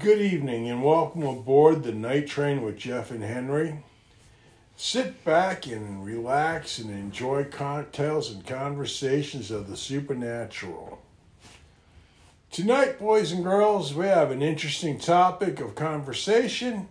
Good 0.00 0.22
evening 0.22 0.70
and 0.70 0.82
welcome 0.82 1.24
aboard 1.24 1.82
the 1.82 1.92
night 1.92 2.26
train 2.26 2.62
with 2.62 2.78
Jeff 2.78 3.10
and 3.10 3.22
Henry. 3.22 3.84
Sit 4.74 5.26
back 5.26 5.66
and 5.66 6.02
relax 6.02 6.78
and 6.78 6.90
enjoy 6.90 7.44
cocktails 7.44 8.30
and 8.30 8.46
conversations 8.46 9.50
of 9.50 9.68
the 9.68 9.76
supernatural. 9.76 11.02
Tonight, 12.50 12.98
boys 12.98 13.30
and 13.30 13.44
girls, 13.44 13.92
we 13.92 14.06
have 14.06 14.30
an 14.30 14.40
interesting 14.40 14.98
topic 14.98 15.60
of 15.60 15.74
conversation, 15.74 16.88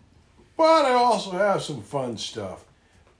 but 0.55 0.85
I 0.85 0.91
also 0.91 1.31
have 1.31 1.63
some 1.63 1.81
fun 1.81 2.15
stuff. 2.19 2.63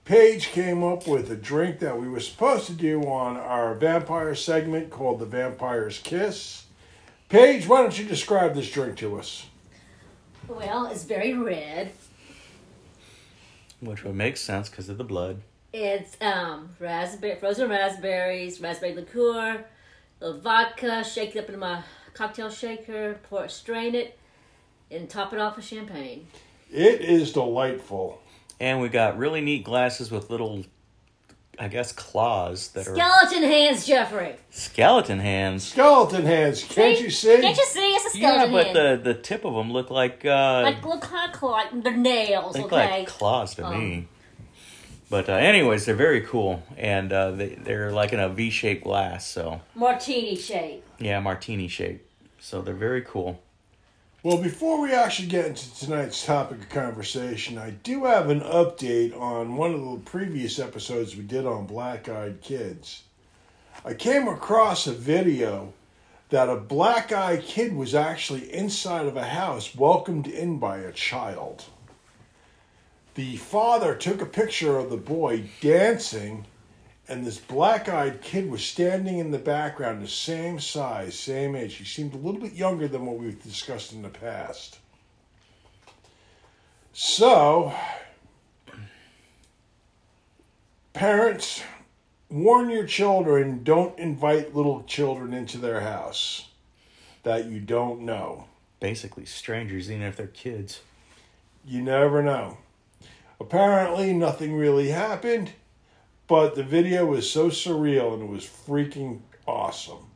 Paige 0.04 0.50
came 0.52 0.84
up 0.84 1.08
with 1.08 1.28
a 1.32 1.36
drink 1.36 1.80
that 1.80 2.00
we 2.00 2.06
were 2.06 2.20
supposed 2.20 2.66
to 2.66 2.74
do 2.74 3.02
on 3.08 3.36
our 3.36 3.74
vampire 3.74 4.36
segment 4.36 4.90
called 4.90 5.18
the 5.18 5.26
Vampire's 5.26 5.98
Kiss. 5.98 6.66
Paige, 7.28 7.66
why 7.66 7.82
don't 7.82 7.98
you 7.98 8.04
describe 8.04 8.54
this 8.54 8.70
drink 8.70 8.96
to 8.98 9.18
us? 9.18 9.46
Well, 10.50 10.86
it's 10.86 11.04
very 11.04 11.32
red. 11.32 11.92
Which 13.80 14.02
would 14.02 14.16
make 14.16 14.36
sense 14.36 14.68
because 14.68 14.88
of 14.88 14.98
the 14.98 15.04
blood. 15.04 15.42
It's 15.72 16.16
um 16.20 16.70
raspberry, 16.80 17.36
frozen 17.36 17.70
raspberries, 17.70 18.60
raspberry 18.60 18.94
liqueur, 18.94 19.64
a 20.20 20.24
little 20.24 20.40
vodka, 20.40 21.04
shake 21.04 21.36
it 21.36 21.44
up 21.44 21.50
in 21.50 21.58
my 21.60 21.82
cocktail 22.14 22.50
shaker, 22.50 23.20
pour 23.28 23.44
it, 23.44 23.52
strain 23.52 23.94
it, 23.94 24.18
and 24.90 25.08
top 25.08 25.32
it 25.32 25.38
off 25.38 25.54
with 25.54 25.64
champagne. 25.64 26.26
It 26.70 27.00
is 27.00 27.32
delightful. 27.32 28.20
And 28.58 28.80
we 28.80 28.88
got 28.88 29.16
really 29.16 29.40
neat 29.40 29.64
glasses 29.64 30.10
with 30.10 30.30
little, 30.30 30.64
I 31.62 31.68
guess, 31.68 31.92
claws 31.92 32.68
that 32.68 32.88
are 32.88 32.94
Skeleton 32.96 33.42
hands, 33.42 33.86
Jeffrey. 33.86 34.34
skeleton 34.48 35.18
hands. 35.18 35.68
Skeleton 35.68 36.24
hands, 36.24 36.64
can't 36.64 36.98
you 36.98 37.10
see? 37.10 37.38
Can't 37.40 37.54
you 37.56 37.64
see? 37.66 37.80
It's 37.94 38.06
a 38.06 38.10
skeleton! 38.16 38.20
Yeah, 38.22 38.46
skeleton 38.46 38.52
but 38.52 38.66
hand. 38.76 39.04
the, 39.04 39.12
the 39.12 39.20
tip 39.20 39.44
of 39.44 39.52
them 39.54 39.70
look 39.70 39.90
like 39.90 40.24
uh, 40.24 40.62
like 40.64 40.82
look 40.84 41.02
kind 41.02 41.34
of 41.34 41.42
like 41.42 41.82
their 41.84 41.96
nails. 41.96 42.56
look 42.56 42.72
okay. 42.72 43.00
like 43.00 43.08
claws 43.08 43.54
to 43.56 43.66
Oh. 43.66 43.74
me. 43.74 44.08
But 45.10 45.28
uh, 45.28 45.32
anyways, 45.34 45.84
they're 45.86 45.94
very 45.96 46.22
cool, 46.22 46.62
and 46.78 47.12
uh, 47.12 47.32
they 47.32 47.48
they're 47.56 47.92
like 47.92 48.12
in 48.14 48.20
a 48.20 48.28
V-shaped 48.30 48.84
glass. 48.84 49.26
So 49.26 49.60
Martini 49.74 50.36
shape. 50.36 50.82
yeah, 50.98 51.20
martini 51.20 51.68
shape. 51.68 52.06
So 52.38 52.62
they're 52.62 52.74
very 52.74 53.02
cool. 53.02 53.38
Well, 54.22 54.36
before 54.36 54.82
we 54.82 54.92
actually 54.92 55.28
get 55.28 55.46
into 55.46 55.74
tonight's 55.74 56.26
topic 56.26 56.58
of 56.58 56.68
conversation, 56.68 57.56
I 57.56 57.70
do 57.70 58.04
have 58.04 58.28
an 58.28 58.42
update 58.42 59.18
on 59.18 59.56
one 59.56 59.72
of 59.72 59.80
the 59.80 59.96
previous 60.04 60.58
episodes 60.58 61.16
we 61.16 61.22
did 61.22 61.46
on 61.46 61.64
black 61.64 62.06
eyed 62.06 62.42
kids. 62.42 63.04
I 63.82 63.94
came 63.94 64.28
across 64.28 64.86
a 64.86 64.92
video 64.92 65.72
that 66.28 66.50
a 66.50 66.56
black 66.56 67.12
eyed 67.12 67.44
kid 67.44 67.74
was 67.74 67.94
actually 67.94 68.52
inside 68.52 69.06
of 69.06 69.16
a 69.16 69.24
house 69.24 69.74
welcomed 69.74 70.26
in 70.26 70.58
by 70.58 70.80
a 70.80 70.92
child. 70.92 71.64
The 73.14 73.38
father 73.38 73.94
took 73.94 74.20
a 74.20 74.26
picture 74.26 74.76
of 74.76 74.90
the 74.90 74.98
boy 74.98 75.48
dancing, 75.62 76.44
and 77.10 77.26
this 77.26 77.38
black 77.38 77.88
eyed 77.88 78.22
kid 78.22 78.48
was 78.48 78.64
standing 78.64 79.18
in 79.18 79.32
the 79.32 79.38
background, 79.38 80.00
the 80.00 80.08
same 80.08 80.60
size, 80.60 81.18
same 81.18 81.56
age. 81.56 81.74
He 81.74 81.84
seemed 81.84 82.14
a 82.14 82.16
little 82.16 82.40
bit 82.40 82.52
younger 82.52 82.86
than 82.86 83.04
what 83.04 83.18
we've 83.18 83.42
discussed 83.42 83.92
in 83.92 84.02
the 84.02 84.08
past. 84.08 84.78
So, 86.92 87.74
parents, 90.92 91.64
warn 92.30 92.70
your 92.70 92.86
children 92.86 93.64
don't 93.64 93.98
invite 93.98 94.54
little 94.54 94.84
children 94.84 95.34
into 95.34 95.58
their 95.58 95.80
house 95.80 96.46
that 97.24 97.46
you 97.46 97.58
don't 97.58 98.02
know. 98.02 98.44
Basically, 98.78 99.24
strangers, 99.24 99.90
even 99.90 100.06
if 100.06 100.16
they're 100.16 100.28
kids. 100.28 100.80
You 101.66 101.82
never 101.82 102.22
know. 102.22 102.58
Apparently, 103.40 104.12
nothing 104.12 104.54
really 104.54 104.90
happened, 104.90 105.52
but 106.30 106.54
the 106.54 106.62
video 106.62 107.04
was 107.06 107.28
so 107.28 107.48
surreal 107.48 108.14
and 108.14 108.22
it 108.22 108.28
was 108.28 108.44
freaking 108.44 109.18
awesome. 109.48 110.06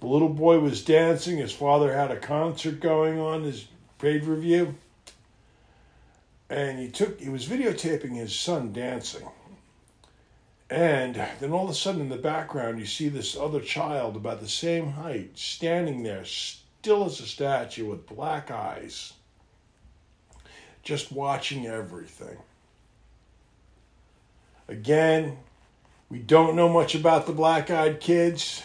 The 0.00 0.08
little 0.08 0.28
boy 0.28 0.58
was 0.58 0.84
dancing. 0.84 1.36
His 1.36 1.52
father 1.52 1.94
had 1.94 2.10
a 2.10 2.16
concert 2.16 2.80
going 2.80 3.20
on, 3.20 3.44
his 3.44 3.68
paid 4.00 4.24
review. 4.24 4.74
And 6.50 6.80
he 6.80 6.88
took 6.88 7.20
he 7.20 7.28
was 7.28 7.46
videotaping 7.46 8.16
his 8.16 8.34
son 8.34 8.72
dancing. 8.72 9.28
And 10.68 11.14
then 11.38 11.52
all 11.52 11.66
of 11.66 11.70
a 11.70 11.74
sudden 11.74 12.00
in 12.00 12.08
the 12.08 12.16
background 12.16 12.80
you 12.80 12.86
see 12.86 13.08
this 13.08 13.36
other 13.36 13.60
child 13.60 14.16
about 14.16 14.40
the 14.40 14.48
same 14.48 14.90
height 14.90 15.38
standing 15.38 16.02
there, 16.02 16.24
still 16.24 17.04
as 17.04 17.20
a 17.20 17.26
statue 17.26 17.88
with 17.88 18.08
black 18.08 18.50
eyes 18.50 19.12
just 20.82 21.12
watching 21.12 21.68
everything. 21.68 22.38
Again, 24.68 25.38
we 26.08 26.18
don't 26.18 26.56
know 26.56 26.68
much 26.68 26.94
about 26.94 27.26
the 27.26 27.32
black 27.32 27.70
eyed 27.70 28.00
kids. 28.00 28.62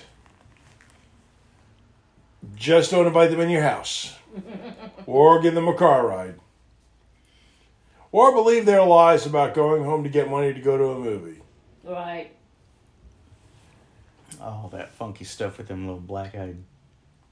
Just 2.56 2.92
don't 2.92 3.08
invite 3.08 3.32
them 3.32 3.40
in 3.42 3.50
your 3.50 3.64
house 3.64 4.16
or 5.06 5.42
give 5.42 5.54
them 5.54 5.68
a 5.68 5.74
car 5.74 6.08
ride 6.08 6.36
or 8.12 8.34
believe 8.34 8.66
their 8.66 8.84
lies 8.84 9.26
about 9.26 9.54
going 9.54 9.84
home 9.84 10.04
to 10.04 10.10
get 10.10 10.30
money 10.30 10.54
to 10.54 10.60
go 10.60 10.78
to 10.78 10.86
a 10.86 11.00
movie. 11.00 11.42
Right. 11.84 12.32
All 14.42 14.70
that 14.74 14.92
funky 14.92 15.24
stuff 15.24 15.58
with 15.58 15.68
them 15.68 15.86
little 15.86 16.00
black-eyed 16.00 16.58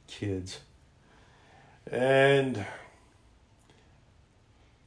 kids. 0.08 0.60
And 1.92 2.66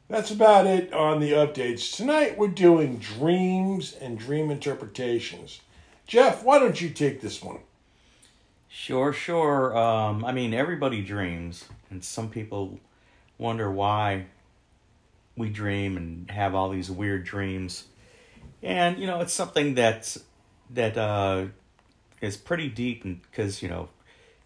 that's 0.09 0.31
about 0.31 0.67
it 0.67 0.93
on 0.93 1.21
the 1.21 1.33
updates. 1.33 1.95
Tonight 1.95 2.39
we're 2.39 2.49
doing 2.49 2.97
dreams 2.97 3.95
and 4.01 4.19
dream 4.19 4.51
interpretations. 4.51 5.61
Jeff, 6.07 6.43
why 6.43 6.59
don't 6.59 6.81
you 6.81 6.89
take 6.89 7.21
this 7.21 7.43
one? 7.43 7.59
Sure, 8.69 9.13
sure. 9.13 9.77
Um, 9.77 10.25
I 10.25 10.33
mean, 10.33 10.55
everybody 10.55 11.03
dreams, 11.03 11.67
and 11.91 12.03
some 12.03 12.31
people 12.31 12.79
wonder 13.37 13.71
why 13.71 14.27
we 15.37 15.49
dream 15.49 15.97
and 15.97 16.31
have 16.31 16.55
all 16.55 16.71
these 16.71 16.91
weird 16.91 17.25
dreams. 17.25 17.85
And 18.63 18.99
you 18.99 19.07
know, 19.07 19.21
it's 19.21 19.33
something 19.33 19.75
that's 19.75 20.19
that 20.71 20.97
uh, 20.97 21.47
is 22.21 22.37
pretty 22.37 22.69
deep, 22.69 23.05
because 23.31 23.63
you 23.63 23.69
know, 23.69 23.89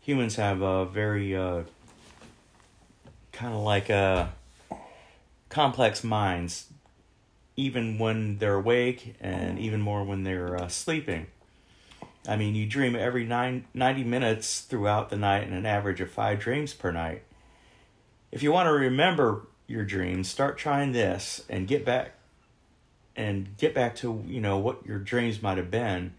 humans 0.01 0.37
have 0.37 0.63
a 0.63 0.87
very 0.87 1.37
uh, 1.37 1.63
kind 3.33 3.55
of 3.55 3.61
like 3.61 3.91
uh, 3.91 4.27
complex 5.53 6.03
minds, 6.03 6.69
even 7.57 7.99
when 7.99 8.39
they're 8.39 8.55
awake, 8.55 9.15
and 9.21 9.59
even 9.59 9.81
more 9.81 10.03
when 10.03 10.25
they're 10.25 10.57
uh, 10.57 10.69
sleeping. 10.69 11.27
I 12.27 12.37
mean, 12.37 12.55
you 12.55 12.67
dream 12.67 12.97
every 12.97 13.27
nine, 13.27 13.67
90 13.75 14.05
minutes 14.05 14.63
throughout 14.63 15.11
the 15.11 15.17
night 15.17 15.45
and 15.45 15.55
an 15.55 15.67
average 15.67 16.01
of 16.01 16.11
five 16.11 16.41
dreams 16.41 16.73
per 16.73 16.91
night. 16.91 17.23
If 18.31 18.43
you 18.43 18.51
want 18.51 18.67
to 18.67 18.73
remember 18.73 19.47
your 19.67 19.85
dreams, 19.85 20.31
start 20.31 20.57
trying 20.57 20.93
this 20.93 21.45
and 21.51 21.69
get 21.69 21.85
back 21.85 22.15
and 23.15 23.55
get 23.59 23.75
back 23.75 23.95
to, 23.97 24.25
you 24.27 24.41
know, 24.41 24.57
what 24.57 24.87
your 24.87 24.99
dreams 24.99 25.43
might 25.43 25.59
have 25.59 25.71
been 25.71 26.15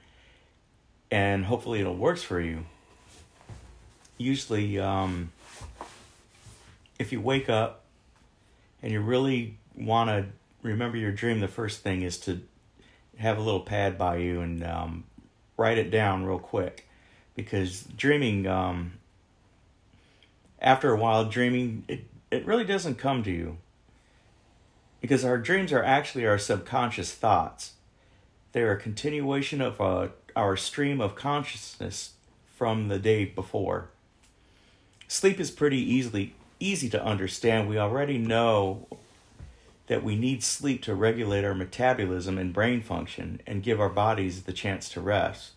and 1.09 1.45
hopefully 1.45 1.79
it'll 1.79 1.95
work 1.95 2.19
for 2.19 2.39
you. 2.39 2.65
Usually 4.17 4.79
um 4.79 5.31
if 6.99 7.11
you 7.11 7.19
wake 7.19 7.49
up 7.49 7.82
and 8.83 8.91
you 8.91 9.01
really 9.01 9.57
want 9.75 10.09
to 10.09 10.25
remember 10.61 10.97
your 10.97 11.11
dream, 11.11 11.39
the 11.39 11.47
first 11.47 11.81
thing 11.81 12.03
is 12.03 12.19
to 12.19 12.41
have 13.17 13.39
a 13.39 13.41
little 13.41 13.61
pad 13.61 13.97
by 13.97 14.17
you 14.17 14.41
and 14.41 14.63
um 14.63 15.05
write 15.57 15.77
it 15.77 15.89
down 15.89 16.25
real 16.25 16.39
quick. 16.39 16.87
Because 17.35 17.83
dreaming 17.97 18.45
um, 18.45 18.93
after 20.59 20.93
a 20.93 20.97
while 20.97 21.25
dreaming 21.25 21.83
it, 21.87 22.05
it 22.29 22.45
really 22.45 22.65
doesn't 22.65 22.95
come 22.95 23.23
to 23.23 23.31
you. 23.31 23.57
Because 25.01 25.25
our 25.25 25.37
dreams 25.37 25.73
are 25.73 25.83
actually 25.83 26.25
our 26.25 26.37
subconscious 26.37 27.13
thoughts. 27.13 27.73
They're 28.51 28.71
a 28.71 28.79
continuation 28.79 29.61
of 29.61 29.81
uh, 29.81 30.09
our 30.35 30.55
stream 30.55 31.01
of 31.01 31.15
consciousness 31.15 32.13
from 32.55 32.87
the 32.87 32.99
day 32.99 33.25
before. 33.25 33.89
Sleep 35.07 35.39
is 35.39 35.51
pretty 35.51 35.79
easily 35.79 36.35
easy 36.63 36.89
to 36.89 37.03
understand 37.03 37.67
we 37.67 37.77
already 37.77 38.17
know 38.17 38.87
that 39.87 40.03
we 40.03 40.15
need 40.15 40.43
sleep 40.43 40.81
to 40.83 40.95
regulate 40.95 41.43
our 41.43 41.53
metabolism 41.53 42.37
and 42.37 42.53
brain 42.53 42.81
function 42.81 43.41
and 43.45 43.63
give 43.63 43.79
our 43.79 43.89
bodies 43.89 44.43
the 44.43 44.53
chance 44.53 44.87
to 44.89 45.01
rest. 45.01 45.51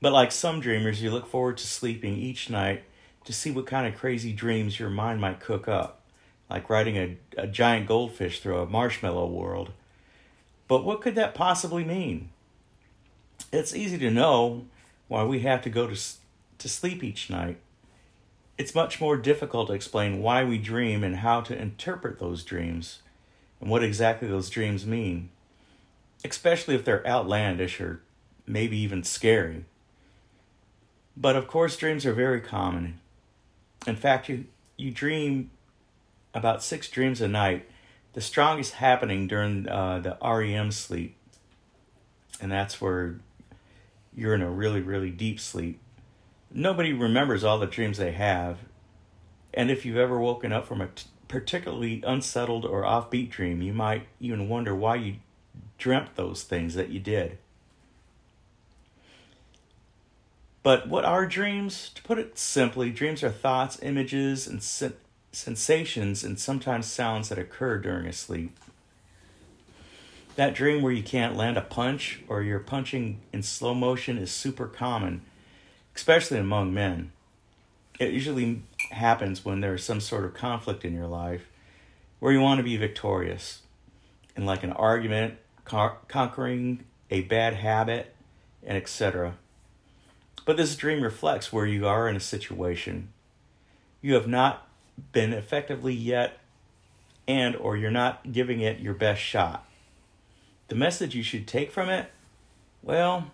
But 0.00 0.12
like 0.12 0.30
some 0.30 0.60
dreamers, 0.60 1.02
you 1.02 1.10
look 1.10 1.26
forward 1.26 1.56
to 1.58 1.66
sleeping 1.66 2.16
each 2.16 2.50
night 2.50 2.84
to 3.24 3.32
see 3.32 3.50
what 3.50 3.66
kind 3.66 3.86
of 3.86 3.98
crazy 3.98 4.32
dreams 4.32 4.78
your 4.78 4.90
mind 4.90 5.20
might 5.20 5.40
cook 5.40 5.66
up, 5.66 6.02
like 6.48 6.70
riding 6.70 6.96
a, 6.96 7.16
a 7.36 7.46
giant 7.46 7.86
goldfish 7.86 8.40
through 8.40 8.58
a 8.58 8.66
marshmallow 8.66 9.26
world. 9.26 9.70
But 10.68 10.84
what 10.84 11.00
could 11.00 11.14
that 11.14 11.34
possibly 11.34 11.82
mean? 11.82 12.28
It's 13.52 13.74
easy 13.74 13.98
to 13.98 14.10
know 14.10 14.66
why 15.08 15.24
we 15.24 15.40
have 15.40 15.62
to 15.62 15.70
go 15.70 15.86
to, 15.88 15.98
to 16.58 16.68
sleep 16.68 17.02
each 17.02 17.30
night. 17.30 17.58
It's 18.58 18.74
much 18.74 19.00
more 19.00 19.16
difficult 19.16 19.68
to 19.68 19.72
explain 19.72 20.20
why 20.20 20.42
we 20.42 20.58
dream 20.58 21.04
and 21.04 21.16
how 21.16 21.40
to 21.40 21.56
interpret 21.56 22.18
those 22.18 22.42
dreams 22.42 23.00
and 23.60 23.70
what 23.70 23.84
exactly 23.84 24.26
those 24.26 24.50
dreams 24.50 24.84
mean, 24.84 25.30
especially 26.24 26.74
if 26.74 26.84
they're 26.84 27.06
outlandish 27.06 27.80
or 27.80 28.02
maybe 28.46 28.76
even 28.76 29.04
scary. 29.04 29.64
But 31.16 31.36
of 31.36 31.46
course, 31.46 31.76
dreams 31.76 32.04
are 32.04 32.12
very 32.12 32.40
common. 32.40 32.98
In 33.86 33.94
fact, 33.94 34.28
you, 34.28 34.46
you 34.76 34.90
dream 34.90 35.50
about 36.34 36.62
six 36.62 36.88
dreams 36.88 37.20
a 37.20 37.28
night, 37.28 37.68
the 38.12 38.20
strongest 38.20 38.74
happening 38.74 39.28
during 39.28 39.68
uh, 39.68 40.00
the 40.00 40.18
REM 40.20 40.72
sleep. 40.72 41.16
And 42.40 42.50
that's 42.50 42.80
where 42.80 43.20
you're 44.14 44.34
in 44.34 44.42
a 44.42 44.50
really, 44.50 44.80
really 44.80 45.10
deep 45.10 45.38
sleep 45.38 45.80
nobody 46.52 46.92
remembers 46.92 47.44
all 47.44 47.58
the 47.58 47.66
dreams 47.66 47.98
they 47.98 48.12
have. 48.12 48.58
And 49.54 49.70
if 49.70 49.84
you've 49.84 49.96
ever 49.96 50.18
woken 50.18 50.52
up 50.52 50.66
from 50.66 50.80
a 50.80 50.88
t- 50.88 51.06
particularly 51.26 52.02
unsettled 52.06 52.64
or 52.64 52.82
offbeat 52.82 53.30
dream, 53.30 53.62
you 53.62 53.72
might 53.72 54.06
even 54.20 54.48
wonder 54.48 54.74
why 54.74 54.96
you 54.96 55.16
dreamt 55.78 56.16
those 56.16 56.42
things 56.42 56.74
that 56.74 56.90
you 56.90 57.00
did. 57.00 57.38
But 60.62 60.88
what 60.88 61.04
are 61.04 61.26
dreams? 61.26 61.90
To 61.94 62.02
put 62.02 62.18
it 62.18 62.38
simply, 62.38 62.90
dreams 62.90 63.22
are 63.22 63.30
thoughts, 63.30 63.78
images, 63.80 64.46
and 64.46 64.62
sen- 64.62 64.94
sensations, 65.32 66.24
and 66.24 66.38
sometimes 66.38 66.86
sounds 66.86 67.28
that 67.28 67.38
occur 67.38 67.78
during 67.78 68.06
a 68.06 68.12
sleep. 68.12 68.58
That 70.36 70.54
dream 70.54 70.82
where 70.82 70.92
you 70.92 71.02
can't 71.02 71.36
land 71.36 71.56
a 71.56 71.62
punch 71.62 72.20
or 72.28 72.42
you're 72.42 72.58
punching 72.60 73.20
in 73.32 73.42
slow 73.42 73.74
motion 73.74 74.18
is 74.18 74.30
super 74.30 74.66
common 74.66 75.22
especially 75.98 76.38
among 76.38 76.72
men. 76.72 77.10
It 77.98 78.12
usually 78.12 78.62
happens 78.92 79.44
when 79.44 79.60
there's 79.60 79.82
some 79.82 80.00
sort 80.00 80.24
of 80.24 80.32
conflict 80.32 80.84
in 80.84 80.94
your 80.94 81.08
life 81.08 81.48
where 82.20 82.32
you 82.32 82.40
want 82.40 82.58
to 82.58 82.62
be 82.62 82.76
victorious 82.76 83.62
in 84.36 84.46
like 84.46 84.62
an 84.62 84.70
argument, 84.72 85.34
conquering 85.64 86.84
a 87.10 87.22
bad 87.22 87.54
habit, 87.54 88.14
and 88.62 88.76
etc. 88.76 89.34
But 90.44 90.56
this 90.56 90.76
dream 90.76 91.02
reflects 91.02 91.52
where 91.52 91.66
you 91.66 91.88
are 91.88 92.08
in 92.08 92.14
a 92.14 92.20
situation. 92.20 93.08
You 94.00 94.14
have 94.14 94.28
not 94.28 94.68
been 95.10 95.32
effectively 95.32 95.94
yet 95.94 96.38
and 97.26 97.56
or 97.56 97.76
you're 97.76 97.90
not 97.90 98.30
giving 98.30 98.60
it 98.60 98.78
your 98.78 98.94
best 98.94 99.20
shot. 99.20 99.68
The 100.68 100.76
message 100.76 101.16
you 101.16 101.24
should 101.24 101.48
take 101.48 101.72
from 101.72 101.88
it, 101.88 102.12
well, 102.84 103.32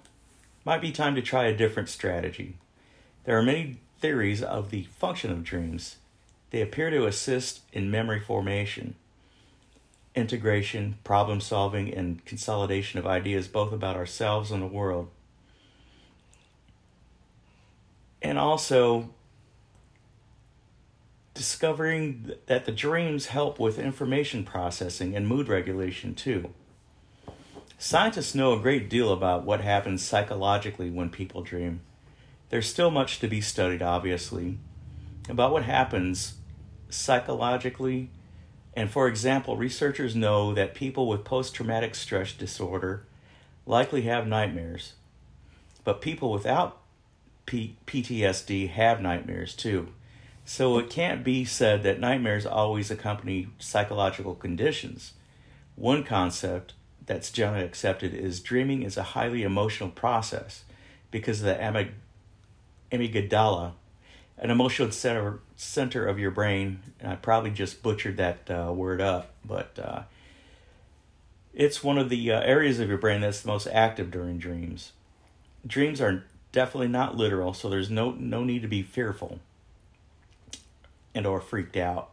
might 0.64 0.80
be 0.80 0.90
time 0.90 1.14
to 1.14 1.22
try 1.22 1.44
a 1.44 1.56
different 1.56 1.88
strategy. 1.88 2.56
There 3.24 3.38
are 3.38 3.42
many 3.42 3.80
theories 4.00 4.42
of 4.42 4.70
the 4.70 4.84
function 4.84 5.30
of 5.30 5.44
dreams. 5.44 5.96
They 6.50 6.60
appear 6.60 6.90
to 6.90 7.06
assist 7.06 7.60
in 7.72 7.90
memory 7.90 8.20
formation, 8.20 8.94
integration, 10.14 10.98
problem 11.04 11.40
solving, 11.40 11.92
and 11.92 12.24
consolidation 12.24 12.98
of 12.98 13.06
ideas 13.06 13.48
both 13.48 13.72
about 13.72 13.96
ourselves 13.96 14.50
and 14.50 14.62
the 14.62 14.66
world. 14.66 15.10
And 18.22 18.38
also 18.38 19.10
discovering 21.34 22.32
that 22.46 22.64
the 22.64 22.72
dreams 22.72 23.26
help 23.26 23.58
with 23.58 23.78
information 23.78 24.44
processing 24.44 25.16
and 25.16 25.26
mood 25.26 25.48
regulation 25.48 26.14
too. 26.14 26.54
Scientists 27.86 28.34
know 28.34 28.54
a 28.54 28.58
great 28.58 28.88
deal 28.88 29.12
about 29.12 29.44
what 29.44 29.60
happens 29.60 30.02
psychologically 30.02 30.88
when 30.88 31.10
people 31.10 31.42
dream. 31.42 31.82
There's 32.48 32.66
still 32.66 32.90
much 32.90 33.18
to 33.18 33.28
be 33.28 33.42
studied, 33.42 33.82
obviously, 33.82 34.56
about 35.28 35.52
what 35.52 35.64
happens 35.64 36.36
psychologically. 36.88 38.08
And 38.74 38.90
for 38.90 39.06
example, 39.06 39.58
researchers 39.58 40.16
know 40.16 40.54
that 40.54 40.74
people 40.74 41.06
with 41.06 41.24
post 41.24 41.54
traumatic 41.54 41.94
stress 41.94 42.32
disorder 42.32 43.04
likely 43.66 44.00
have 44.02 44.26
nightmares, 44.26 44.94
but 45.84 46.00
people 46.00 46.32
without 46.32 46.78
P- 47.44 47.76
PTSD 47.86 48.70
have 48.70 49.02
nightmares 49.02 49.54
too. 49.54 49.88
So 50.46 50.78
it 50.78 50.88
can't 50.88 51.22
be 51.22 51.44
said 51.44 51.82
that 51.82 52.00
nightmares 52.00 52.46
always 52.46 52.90
accompany 52.90 53.48
psychological 53.58 54.34
conditions. 54.34 55.12
One 55.76 56.02
concept 56.02 56.72
that's 57.06 57.30
generally 57.30 57.64
accepted 57.64 58.14
is 58.14 58.40
dreaming 58.40 58.82
is 58.82 58.96
a 58.96 59.02
highly 59.02 59.42
emotional 59.42 59.90
process 59.90 60.64
because 61.10 61.40
the 61.40 61.54
amygdala, 61.54 61.92
amygdala 62.92 63.72
an 64.38 64.50
emotional 64.50 64.90
center, 64.90 65.40
center 65.56 66.06
of 66.06 66.18
your 66.18 66.30
brain. 66.30 66.80
I 67.04 67.14
probably 67.16 67.50
just 67.50 67.82
butchered 67.82 68.16
that 68.16 68.50
uh, 68.50 68.72
word 68.72 69.00
up, 69.00 69.30
but 69.44 69.78
uh, 69.78 70.02
it's 71.52 71.84
one 71.84 71.98
of 71.98 72.08
the 72.08 72.32
uh, 72.32 72.40
areas 72.40 72.80
of 72.80 72.88
your 72.88 72.98
brain 72.98 73.20
that's 73.20 73.42
the 73.42 73.48
most 73.48 73.68
active 73.68 74.10
during 74.10 74.38
dreams. 74.38 74.92
Dreams 75.66 76.00
are 76.00 76.24
definitely 76.52 76.88
not 76.88 77.16
literal, 77.16 77.54
so 77.54 77.68
there's 77.70 77.90
no 77.90 78.10
no 78.12 78.44
need 78.44 78.62
to 78.62 78.68
be 78.68 78.82
fearful 78.82 79.38
and 81.14 81.26
or 81.26 81.40
freaked 81.40 81.76
out. 81.76 82.10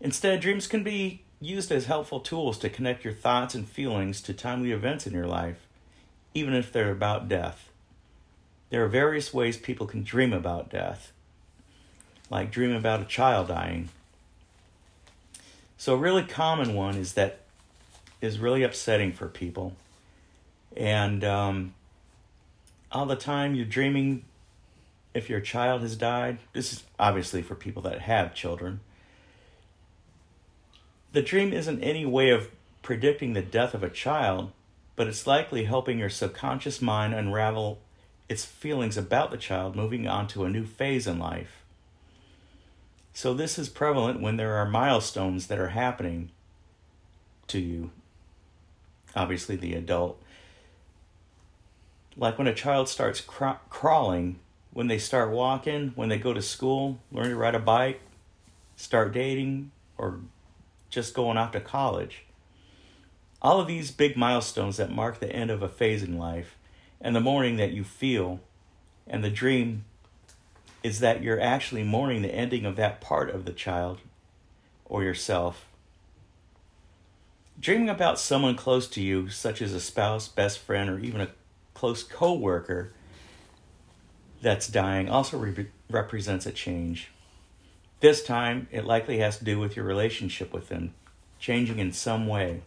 Instead, 0.00 0.40
dreams 0.40 0.66
can 0.66 0.82
be 0.82 1.22
used 1.40 1.70
as 1.70 1.86
helpful 1.86 2.20
tools 2.20 2.58
to 2.58 2.68
connect 2.68 3.04
your 3.04 3.14
thoughts 3.14 3.54
and 3.54 3.68
feelings 3.68 4.20
to 4.22 4.34
timely 4.34 4.72
events 4.72 5.06
in 5.06 5.12
your 5.12 5.26
life, 5.26 5.66
even 6.34 6.54
if 6.54 6.72
they're 6.72 6.90
about 6.90 7.28
death. 7.28 7.70
There 8.70 8.84
are 8.84 8.88
various 8.88 9.32
ways 9.32 9.56
people 9.56 9.86
can 9.86 10.02
dream 10.02 10.32
about 10.32 10.70
death, 10.70 11.12
like 12.30 12.50
dreaming 12.50 12.76
about 12.76 13.00
a 13.00 13.06
child 13.06 13.48
dying. 13.48 13.88
So, 15.76 15.94
a 15.94 15.96
really 15.96 16.24
common 16.24 16.74
one 16.74 16.96
is 16.96 17.12
that 17.14 17.40
is 18.20 18.38
really 18.38 18.64
upsetting 18.64 19.12
for 19.12 19.28
people. 19.28 19.74
And 20.76 21.24
um, 21.24 21.74
all 22.90 23.06
the 23.06 23.16
time 23.16 23.54
you're 23.54 23.64
dreaming 23.64 24.24
if 25.14 25.30
your 25.30 25.40
child 25.40 25.82
has 25.82 25.96
died. 25.96 26.38
This 26.52 26.72
is 26.72 26.84
obviously 26.98 27.42
for 27.42 27.54
people 27.54 27.82
that 27.82 28.00
have 28.00 28.34
children 28.34 28.80
the 31.12 31.22
dream 31.22 31.52
isn't 31.52 31.82
any 31.82 32.04
way 32.04 32.30
of 32.30 32.50
predicting 32.82 33.32
the 33.32 33.42
death 33.42 33.74
of 33.74 33.82
a 33.82 33.90
child, 33.90 34.52
but 34.96 35.06
it's 35.06 35.26
likely 35.26 35.64
helping 35.64 35.98
your 35.98 36.10
subconscious 36.10 36.82
mind 36.82 37.14
unravel 37.14 37.78
its 38.28 38.44
feelings 38.44 38.96
about 38.96 39.30
the 39.30 39.36
child 39.36 39.74
moving 39.74 40.06
on 40.06 40.26
to 40.28 40.44
a 40.44 40.50
new 40.50 40.64
phase 40.64 41.06
in 41.06 41.18
life. 41.18 41.64
So, 43.14 43.34
this 43.34 43.58
is 43.58 43.68
prevalent 43.68 44.20
when 44.20 44.36
there 44.36 44.54
are 44.56 44.68
milestones 44.68 45.46
that 45.48 45.58
are 45.58 45.70
happening 45.70 46.30
to 47.48 47.58
you, 47.58 47.90
obviously, 49.16 49.56
the 49.56 49.74
adult. 49.74 50.22
Like 52.16 52.38
when 52.38 52.46
a 52.46 52.54
child 52.54 52.88
starts 52.88 53.20
cr- 53.20 53.60
crawling, 53.70 54.38
when 54.72 54.86
they 54.86 54.98
start 54.98 55.30
walking, 55.30 55.92
when 55.96 56.08
they 56.08 56.18
go 56.18 56.32
to 56.32 56.42
school, 56.42 57.00
learn 57.10 57.30
to 57.30 57.36
ride 57.36 57.54
a 57.54 57.60
bike, 57.60 58.00
start 58.76 59.12
dating, 59.12 59.72
or 59.96 60.20
just 60.90 61.14
going 61.14 61.36
off 61.36 61.52
to 61.52 61.60
college. 61.60 62.24
All 63.40 63.60
of 63.60 63.68
these 63.68 63.90
big 63.90 64.16
milestones 64.16 64.76
that 64.78 64.90
mark 64.90 65.20
the 65.20 65.32
end 65.32 65.50
of 65.50 65.62
a 65.62 65.68
phase 65.68 66.02
in 66.02 66.18
life, 66.18 66.56
and 67.00 67.14
the 67.14 67.20
mourning 67.20 67.56
that 67.56 67.72
you 67.72 67.84
feel, 67.84 68.40
and 69.06 69.22
the 69.22 69.30
dream 69.30 69.84
is 70.82 71.00
that 71.00 71.22
you're 71.22 71.40
actually 71.40 71.84
mourning 71.84 72.22
the 72.22 72.34
ending 72.34 72.64
of 72.64 72.76
that 72.76 73.00
part 73.00 73.30
of 73.30 73.44
the 73.44 73.52
child 73.52 73.98
or 74.84 75.02
yourself. 75.02 75.66
Dreaming 77.60 77.88
about 77.88 78.18
someone 78.18 78.54
close 78.54 78.88
to 78.88 79.00
you, 79.00 79.28
such 79.28 79.60
as 79.60 79.72
a 79.72 79.80
spouse, 79.80 80.28
best 80.28 80.58
friend, 80.60 80.88
or 80.88 80.98
even 80.98 81.20
a 81.20 81.30
close 81.74 82.02
coworker 82.02 82.92
that's 84.40 84.68
dying, 84.68 85.08
also 85.08 85.38
re- 85.38 85.66
represents 85.90 86.46
a 86.46 86.52
change. 86.52 87.10
This 88.00 88.22
time, 88.22 88.68
it 88.70 88.84
likely 88.84 89.18
has 89.18 89.38
to 89.38 89.44
do 89.44 89.58
with 89.58 89.74
your 89.74 89.84
relationship 89.84 90.52
with 90.52 90.68
them 90.68 90.94
changing 91.38 91.78
in 91.78 91.92
some 91.92 92.26
way. 92.26 92.62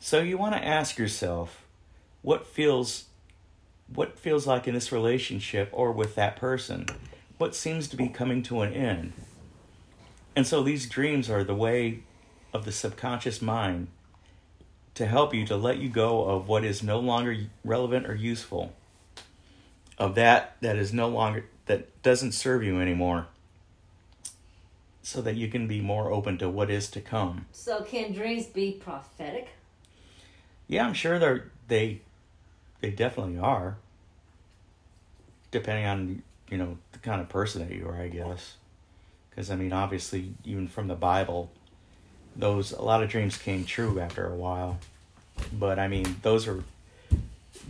So 0.00 0.20
you 0.20 0.38
want 0.38 0.54
to 0.54 0.64
ask 0.64 0.98
yourself 0.98 1.64
what 2.22 2.46
feels 2.46 3.06
what 3.92 4.18
feels 4.18 4.46
like 4.46 4.66
in 4.66 4.74
this 4.74 4.90
relationship 4.90 5.68
or 5.70 5.92
with 5.92 6.14
that 6.14 6.36
person? 6.36 6.86
What 7.36 7.54
seems 7.54 7.88
to 7.88 7.96
be 7.96 8.08
coming 8.08 8.42
to 8.44 8.62
an 8.62 8.72
end? 8.72 9.12
And 10.34 10.46
so 10.46 10.62
these 10.62 10.88
dreams 10.88 11.28
are 11.28 11.44
the 11.44 11.54
way 11.54 12.00
of 12.54 12.64
the 12.64 12.72
subconscious 12.72 13.42
mind 13.42 13.88
to 14.94 15.06
help 15.06 15.34
you 15.34 15.46
to 15.46 15.56
let 15.56 15.78
you 15.78 15.90
go 15.90 16.24
of 16.24 16.48
what 16.48 16.64
is 16.64 16.82
no 16.82 16.98
longer 16.98 17.36
relevant 17.64 18.06
or 18.06 18.14
useful, 18.14 18.72
of 19.98 20.14
that 20.14 20.56
that 20.60 20.76
is 20.76 20.92
no 20.92 21.08
longer 21.08 21.44
that 21.66 22.02
doesn't 22.02 22.32
serve 22.32 22.64
you 22.64 22.80
anymore 22.80 23.26
so 25.02 25.20
that 25.20 25.34
you 25.34 25.48
can 25.48 25.66
be 25.66 25.80
more 25.80 26.10
open 26.10 26.38
to 26.38 26.48
what 26.48 26.70
is 26.70 26.88
to 26.92 27.00
come. 27.00 27.46
So 27.52 27.82
can 27.82 28.12
dreams 28.12 28.46
be 28.46 28.72
prophetic? 28.72 29.48
Yeah, 30.68 30.86
I'm 30.86 30.94
sure 30.94 31.18
they're 31.18 31.50
they 31.68 32.00
they 32.80 32.90
definitely 32.90 33.38
are. 33.38 33.76
Depending 35.50 35.86
on 35.86 36.22
you 36.48 36.56
know 36.56 36.78
the 36.92 36.98
kind 36.98 37.20
of 37.20 37.28
person 37.28 37.66
that 37.66 37.74
you 37.74 37.86
are, 37.88 38.00
I 38.00 38.08
guess. 38.08 38.54
Because 39.30 39.50
I 39.50 39.56
mean, 39.56 39.72
obviously, 39.72 40.34
even 40.44 40.68
from 40.68 40.88
the 40.88 40.94
Bible, 40.94 41.50
those 42.36 42.72
a 42.72 42.82
lot 42.82 43.02
of 43.02 43.10
dreams 43.10 43.36
came 43.36 43.64
true 43.64 43.98
after 43.98 44.26
a 44.26 44.34
while. 44.34 44.78
But 45.52 45.78
I 45.78 45.88
mean, 45.88 46.16
those 46.22 46.46
are 46.46 46.62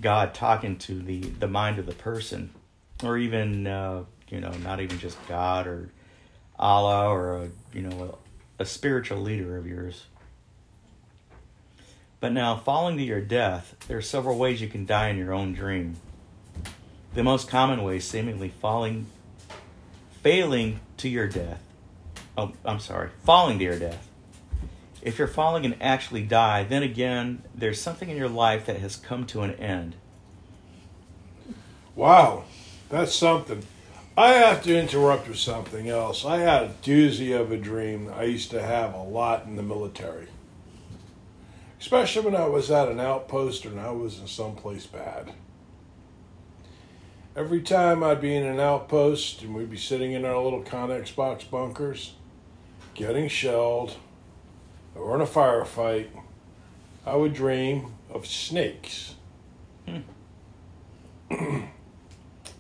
God 0.01 0.35
talking 0.35 0.77
to 0.79 1.01
the 1.01 1.21
the 1.21 1.49
mind 1.49 1.79
of 1.79 1.87
the 1.87 1.95
person, 1.95 2.51
or 3.03 3.17
even 3.17 3.67
uh, 3.67 4.05
you 4.29 4.41
know, 4.41 4.53
not 4.63 4.81
even 4.81 4.99
just 4.99 5.17
God 5.29 5.67
or 5.67 5.89
Allah 6.63 7.09
or 7.09 7.37
a 7.37 7.49
you 7.75 7.83
know 7.83 8.17
a, 8.59 8.63
a 8.63 8.65
spiritual 8.65 9.19
leader 9.19 9.57
of 9.57 9.67
yours. 9.67 10.07
But 12.21 12.33
now, 12.33 12.57
falling 12.57 12.97
to 12.99 13.03
your 13.03 13.21
death, 13.21 13.75
there 13.89 13.99
are 13.99 14.03
several 14.03 14.39
ways 14.39 14.63
you 14.63 14.69
can 14.69 14.87
die 14.87 15.09
in 15.09 15.17
your 15.19 15.35
own 15.35 15.55
dream. 15.55 15.97
The 17.15 17.25
most 17.25 17.49
common 17.49 17.83
way, 17.83 17.99
seemingly 17.99 18.49
falling, 18.49 19.07
failing 20.23 20.79
to 20.99 21.09
your 21.09 21.27
death. 21.27 21.61
Oh, 22.39 22.53
I'm 22.65 22.79
sorry, 22.79 23.11
falling 23.25 23.59
to 23.59 23.65
your 23.65 23.79
death. 23.79 24.09
If 25.03 25.19
you're 25.19 25.27
falling 25.27 25.65
and 25.65 25.75
actually 25.81 26.23
die, 26.23 26.63
then 26.63 26.85
again, 26.85 27.43
there's 27.53 27.81
something 27.81 28.09
in 28.09 28.17
your 28.17 28.29
life 28.29 28.67
that 28.67 28.77
has 28.77 28.95
come 28.95 29.27
to 29.27 29.43
an 29.43 29.55
end. 29.57 29.97
Wow, 31.97 32.45
that's 32.89 33.13
something. 33.13 33.65
I 34.17 34.33
have 34.35 34.63
to 34.65 34.79
interrupt 34.79 35.27
with 35.27 35.39
something 35.39 35.89
else. 35.89 36.27
I 36.27 36.39
had 36.39 36.63
a 36.65 36.75
doozy 36.83 37.39
of 37.39 37.51
a 37.51 37.57
dream 37.57 38.13
I 38.15 38.25
used 38.25 38.51
to 38.51 38.61
have 38.61 38.93
a 38.93 39.03
lot 39.03 39.47
in 39.47 39.57
the 39.57 39.63
military. 39.63 40.29
Especially 41.81 42.23
when 42.23 42.37
I 42.37 42.47
was 42.47 42.71
at 42.71 42.89
an 42.89 43.01
outpost 43.01 43.65
and 43.65 43.81
I 43.81 43.91
was 43.91 44.19
in 44.19 44.27
someplace 44.27 44.87
bad. 44.87 45.33
Every 47.35 47.63
time 47.63 48.05
I'd 48.05 48.21
be 48.21 48.37
in 48.37 48.45
an 48.45 48.61
outpost 48.61 49.41
and 49.41 49.55
we'd 49.55 49.71
be 49.71 49.79
sitting 49.79 50.13
in 50.13 50.27
our 50.27 50.39
little 50.39 50.63
Connex 50.63 51.15
box 51.17 51.45
bunkers, 51.45 52.13
getting 52.93 53.29
shelled, 53.29 53.97
or 54.95 55.15
in 55.15 55.23
a 55.23 55.27
firefight, 55.27 56.09
I 57.07 57.17
would 57.17 57.33
dream 57.33 57.95
of 58.11 58.27
snakes. 58.27 59.15
Hmm. 59.89 60.01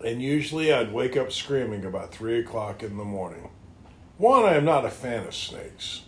and 0.04 0.23
usually 0.23 0.73
I'd 0.73 0.92
wake 0.92 1.16
up 1.16 1.32
screaming 1.32 1.85
about 1.85 2.12
3 2.12 2.38
o'clock 2.38 2.82
in 2.82 2.97
the 2.97 3.04
morning. 3.04 3.50
One, 4.18 4.44
I 4.44 4.54
am 4.54 4.64
not 4.64 4.85
a 4.85 4.90
fan 4.90 5.26
of 5.26 5.35
snakes. 5.35 6.02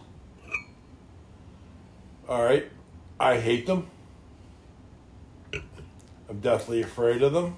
All 2.28 2.42
right, 2.42 2.70
I 3.20 3.38
hate 3.38 3.66
them. 3.66 3.88
I'm 6.28 6.40
deathly 6.40 6.80
afraid 6.82 7.22
of 7.22 7.32
them. 7.32 7.56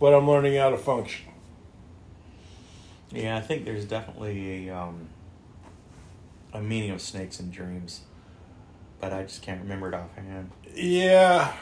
But 0.00 0.14
I'm 0.14 0.28
learning 0.28 0.56
how 0.56 0.70
to 0.70 0.76
function. 0.76 1.26
Yeah, 3.10 3.36
I 3.36 3.40
think 3.40 3.64
there's 3.64 3.84
definitely 3.84 4.68
a 4.68 4.76
um, 4.76 5.08
a 6.52 6.60
meaning 6.60 6.90
of 6.90 7.00
snakes 7.00 7.40
in 7.40 7.50
dreams, 7.50 8.00
but 9.00 9.12
I 9.12 9.22
just 9.22 9.42
can't 9.42 9.60
remember 9.62 9.88
it 9.88 9.94
offhand. 9.94 10.50
Yeah. 10.74 11.52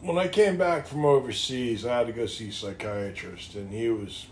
When 0.00 0.16
I 0.16 0.28
came 0.28 0.56
back 0.56 0.86
from 0.86 1.04
overseas, 1.04 1.84
I 1.84 1.98
had 1.98 2.06
to 2.06 2.12
go 2.12 2.26
see 2.26 2.50
a 2.50 2.52
psychiatrist, 2.52 3.56
and 3.56 3.72
he 3.72 3.88
was 3.88 4.26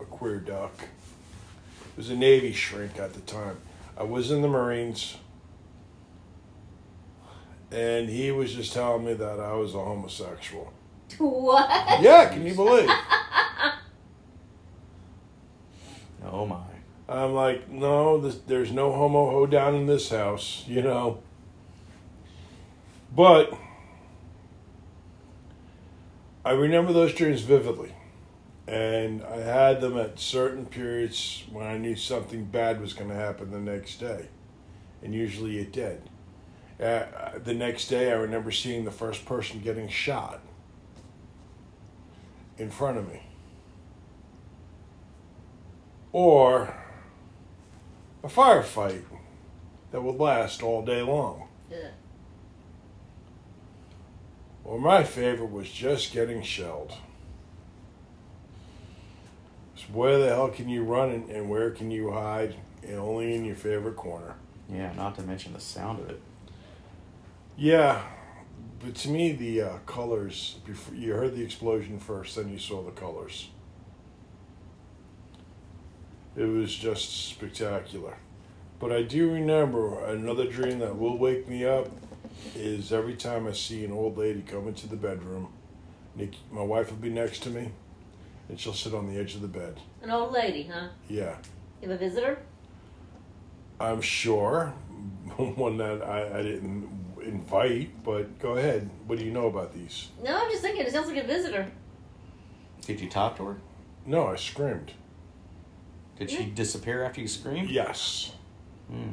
a 0.00 0.04
queer 0.04 0.38
duck. 0.38 0.72
He 0.78 1.96
was 1.98 2.08
a 2.08 2.16
Navy 2.16 2.52
shrink 2.52 2.98
at 2.98 3.12
the 3.12 3.20
time. 3.20 3.58
I 3.96 4.04
was 4.04 4.30
in 4.30 4.40
the 4.40 4.48
Marines, 4.48 5.18
and 7.70 8.08
he 8.08 8.30
was 8.30 8.54
just 8.54 8.72
telling 8.72 9.04
me 9.04 9.12
that 9.12 9.38
I 9.38 9.52
was 9.52 9.74
a 9.74 9.78
homosexual. 9.78 10.72
What? 11.18 12.00
Yeah, 12.00 12.30
can 12.30 12.46
you 12.46 12.54
believe? 12.54 12.88
Oh 16.24 16.46
my! 16.46 16.62
I'm 17.06 17.34
like, 17.34 17.68
no, 17.68 18.18
this, 18.18 18.38
there's 18.46 18.72
no 18.72 18.92
homo 18.92 19.30
ho 19.30 19.46
down 19.46 19.74
in 19.74 19.86
this 19.86 20.08
house, 20.08 20.64
you 20.66 20.80
know. 20.80 21.22
But 23.14 23.52
I 26.44 26.52
remember 26.52 26.92
those 26.92 27.14
dreams 27.14 27.42
vividly. 27.42 27.94
And 28.66 29.22
I 29.24 29.38
had 29.38 29.80
them 29.80 29.98
at 29.98 30.18
certain 30.18 30.66
periods 30.66 31.44
when 31.50 31.66
I 31.66 31.78
knew 31.78 31.96
something 31.96 32.44
bad 32.44 32.80
was 32.80 32.92
going 32.92 33.10
to 33.10 33.16
happen 33.16 33.50
the 33.50 33.58
next 33.58 33.98
day. 33.98 34.28
And 35.02 35.12
usually 35.12 35.58
it 35.58 35.72
did. 35.72 36.08
Uh, 36.80 37.38
the 37.42 37.54
next 37.54 37.88
day, 37.88 38.10
I 38.10 38.14
remember 38.14 38.50
seeing 38.50 38.84
the 38.84 38.90
first 38.90 39.24
person 39.24 39.60
getting 39.60 39.88
shot 39.88 40.40
in 42.56 42.70
front 42.70 42.98
of 42.98 43.08
me. 43.08 43.22
Or 46.12 46.76
a 48.22 48.28
firefight 48.28 49.04
that 49.90 50.02
would 50.02 50.16
last 50.16 50.62
all 50.62 50.84
day 50.84 51.02
long. 51.02 51.48
Yeah. 51.70 51.88
Or 54.72 54.80
my 54.80 55.04
favorite 55.04 55.52
was 55.52 55.70
just 55.70 56.14
getting 56.14 56.42
shelled. 56.42 56.94
So 59.76 59.84
where 59.92 60.18
the 60.18 60.28
hell 60.28 60.48
can 60.48 60.70
you 60.70 60.82
run 60.82 61.10
and, 61.10 61.28
and 61.28 61.50
where 61.50 61.70
can 61.72 61.90
you 61.90 62.10
hide? 62.10 62.54
And 62.82 62.96
only 62.96 63.34
in 63.34 63.44
your 63.44 63.54
favorite 63.54 63.96
corner. 63.96 64.36
Yeah, 64.70 64.94
not 64.94 65.16
to 65.16 65.22
mention 65.24 65.52
the 65.52 65.60
sound 65.60 66.00
of 66.00 66.08
it. 66.08 66.22
Yeah, 67.54 68.00
but 68.82 68.94
to 68.94 69.10
me, 69.10 69.32
the 69.32 69.60
uh, 69.60 69.78
colors, 69.84 70.56
before, 70.64 70.94
you 70.94 71.12
heard 71.12 71.36
the 71.36 71.44
explosion 71.44 71.98
first, 71.98 72.36
then 72.36 72.48
you 72.48 72.58
saw 72.58 72.82
the 72.82 72.92
colors. 72.92 73.50
It 76.34 76.46
was 76.46 76.74
just 76.74 77.28
spectacular. 77.28 78.16
But 78.80 78.90
I 78.90 79.02
do 79.02 79.30
remember 79.30 80.02
another 80.06 80.46
dream 80.46 80.78
that 80.78 80.98
will 80.98 81.18
wake 81.18 81.46
me 81.46 81.66
up 81.66 81.90
is 82.54 82.92
every 82.92 83.14
time 83.14 83.46
I 83.46 83.52
see 83.52 83.84
an 83.84 83.92
old 83.92 84.16
lady 84.18 84.42
come 84.42 84.68
into 84.68 84.86
the 84.86 84.96
bedroom, 84.96 85.52
Nick, 86.14 86.34
my 86.50 86.62
wife 86.62 86.90
will 86.90 86.98
be 86.98 87.10
next 87.10 87.42
to 87.44 87.50
me, 87.50 87.70
and 88.48 88.58
she'll 88.58 88.74
sit 88.74 88.94
on 88.94 89.12
the 89.12 89.18
edge 89.18 89.34
of 89.34 89.40
the 89.42 89.48
bed. 89.48 89.80
An 90.02 90.10
old 90.10 90.32
lady, 90.32 90.64
huh? 90.72 90.88
Yeah, 91.08 91.36
You 91.80 91.88
have 91.88 91.96
a 92.00 92.04
visitor? 92.04 92.38
I'm 93.80 94.00
sure 94.00 94.66
one 95.36 95.78
that 95.78 96.02
I, 96.02 96.38
I 96.38 96.42
didn't 96.42 96.88
invite, 97.24 98.02
but 98.04 98.38
go 98.38 98.56
ahead. 98.56 98.88
What 99.06 99.18
do 99.18 99.24
you 99.24 99.32
know 99.32 99.46
about 99.46 99.72
these? 99.74 100.08
No, 100.22 100.36
I'm 100.36 100.50
just 100.50 100.62
thinking. 100.62 100.84
It 100.84 100.92
sounds 100.92 101.08
like 101.08 101.22
a 101.22 101.26
visitor. 101.26 101.70
Did 102.82 103.00
you 103.00 103.08
talk 103.08 103.36
to 103.36 103.44
her? 103.46 103.56
No, 104.04 104.26
I 104.26 104.36
screamed. 104.36 104.92
Did 106.18 106.30
she 106.30 106.44
disappear 106.46 107.02
after 107.04 107.20
you 107.20 107.28
screamed? 107.28 107.70
Yes. 107.70 108.32
Hmm. 108.88 109.12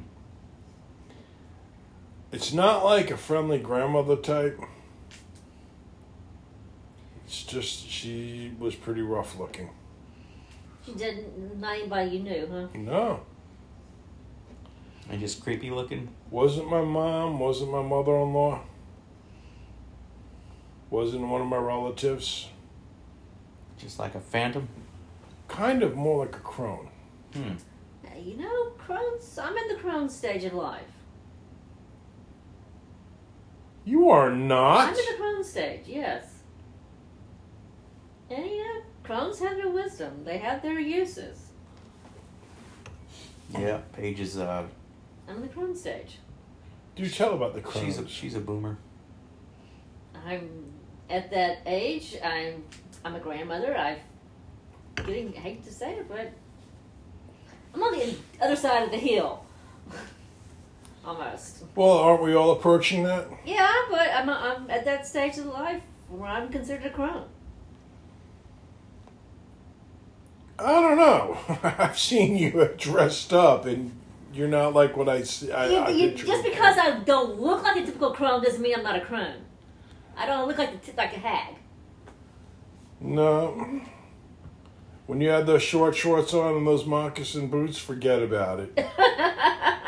It's 2.31 2.53
not 2.53 2.83
like 2.86 3.09
a 3.12 3.17
friendly 3.17 3.57
grandmother 3.59 4.15
type. 4.15 4.59
It's 7.25 7.43
just 7.43 7.88
she 7.88 8.51
was 8.59 8.75
pretty 8.75 9.01
rough 9.01 9.38
looking. 9.39 9.69
She 10.86 10.93
didn't. 10.93 11.59
Not 11.59 11.75
anybody 11.77 12.12
you 12.17 12.19
knew, 12.24 12.48
huh? 12.51 12.67
No, 12.75 13.19
And 15.09 15.19
just 15.19 15.41
creepy 15.43 15.69
looking. 15.71 16.09
wasn't 16.31 16.69
my 16.69 16.81
mom, 16.81 17.39
wasn't 17.39 17.71
my 17.71 17.81
mother-in-law, 17.81 18.62
wasn't 20.89 21.27
one 21.27 21.41
of 21.41 21.48
my 21.48 21.57
relatives. 21.57 22.48
Just 23.77 23.98
like 24.00 24.13
a 24.15 24.19
phantom. 24.19 24.67
Kind 25.48 25.83
of 25.83 25.95
more 25.95 26.25
like 26.25 26.36
a 26.36 26.39
crone. 26.39 26.89
Hmm. 27.33 27.53
You 28.24 28.38
know, 28.38 28.65
crones, 28.77 29.39
I'm 29.41 29.55
in 29.57 29.67
the 29.69 29.75
crone 29.75 30.09
stage 30.09 30.43
of 30.43 30.53
life. 30.53 30.81
You 33.89 34.12
are 34.12 34.29
I'm 34.29 34.48
not. 34.48 34.89
in 34.89 34.93
the 34.93 35.24
Crohn's 35.24 35.50
stage, 35.50 35.81
yes. 35.88 36.24
And 38.29 38.46
you 38.46 38.58
know, 38.63 38.81
crones 39.01 39.39
have 39.39 39.58
their 39.58 39.69
wisdom. 39.69 40.24
They 40.24 40.38
have 40.38 40.62
their 40.62 40.79
uses. 40.79 41.48
Yeah, 43.50 43.79
Paige 43.93 44.19
is 44.19 44.38
uh 44.38 44.67
I'm 45.27 45.38
in 45.38 45.41
the 45.41 45.48
Crohn's 45.48 45.79
stage. 45.79 46.19
Do 46.96 47.01
you 47.01 47.10
tell 47.10 47.34
about 47.34 47.55
the 47.55 47.62
crones. 47.62 47.88
she's 47.88 47.98
a 47.98 48.08
she's 48.08 48.36
a 48.36 48.39
boomer. 48.39 48.77
I'm 50.24 50.72
at 51.10 51.31
that 51.31 51.62
age. 51.65 52.15
I'm 52.24 52.63
I'm 53.03 53.15
a 53.15 53.19
grandmother. 53.19 53.75
I 53.75 53.98
getting 54.98 55.34
I 55.36 55.39
hate 55.39 55.63
to 55.65 55.74
say 55.74 55.93
it, 55.96 56.08
but 56.08 56.31
I'm 57.74 57.81
on 57.81 57.98
the 57.98 58.15
other 58.39 58.55
side 58.55 58.84
of 58.84 58.91
the 58.91 58.98
hill. 58.98 59.43
Almost. 61.06 61.63
well, 61.75 61.98
aren't 61.98 62.22
we 62.22 62.36
all 62.36 62.51
approaching 62.51 63.03
that? 63.03 63.27
Yeah, 63.46 63.74
but 63.89 64.10
I'm 64.13 64.29
I'm 64.29 64.70
at 64.70 64.86
that 64.86 65.08
stage 65.08 65.38
of 65.38 65.46
life 65.48 65.82
where 66.10 66.29
I'm 66.29 66.50
considered 66.50 66.86
a 66.86 66.89
crone. 66.89 67.25
I 70.58 70.82
don't 70.82 70.98
know. 70.98 71.38
I've 71.63 71.98
seen 71.98 72.36
you 72.38 72.70
dressed 72.77 73.32
up, 73.34 73.65
and 73.65 73.91
you're 74.34 74.48
not 74.50 74.74
like 74.74 74.98
what 74.98 75.08
I 75.08 75.24
see. 75.24 75.51
I, 75.51 75.68
You- 75.70 75.77
I 75.77 75.89
you- 75.89 76.12
just 76.12 76.44
because 76.44 76.77
I 76.77 77.00
don't 77.00 77.39
look 77.39 77.63
like 77.63 77.77
a 77.77 77.86
typical 77.86 78.12
crone 78.12 78.44
doesn't 78.44 78.62
mean 78.62 78.75
I'm 78.75 78.84
not 78.84 78.96
a 78.98 79.01
crone. 79.01 79.41
I 80.18 80.25
don't 80.25 80.48
look 80.48 80.58
like 80.58 80.84
the, 80.84 80.91
like 80.98 81.13
a 81.15 81.20
hag. 81.20 81.56
No. 83.00 83.82
When 85.08 85.22
you 85.22 85.29
had 85.29 85.48
those 85.48 85.63
short 85.63 85.96
shorts 85.96 86.34
on 86.34 86.56
and 86.58 86.68
those 86.68 86.86
moccasin 86.86 87.48
boots, 87.48 87.77
forget 87.79 88.22
about 88.22 88.60
it. 88.60 88.77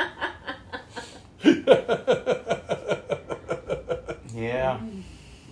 Yeah. 4.42 4.80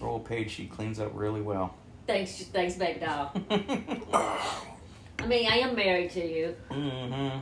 Roll 0.02 0.20
Paige, 0.20 0.50
she 0.50 0.66
cleans 0.66 1.00
up 1.00 1.12
really 1.14 1.42
well. 1.42 1.76
Thanks, 2.08 2.44
thanks, 2.46 2.76
baby 2.76 3.02
doll. 3.02 3.32
I 3.52 5.26
mean, 5.28 5.48
I 5.48 5.58
am 5.58 5.76
married 5.76 6.10
to 6.12 6.26
you. 6.26 6.56
Mm-hmm. 6.72 7.40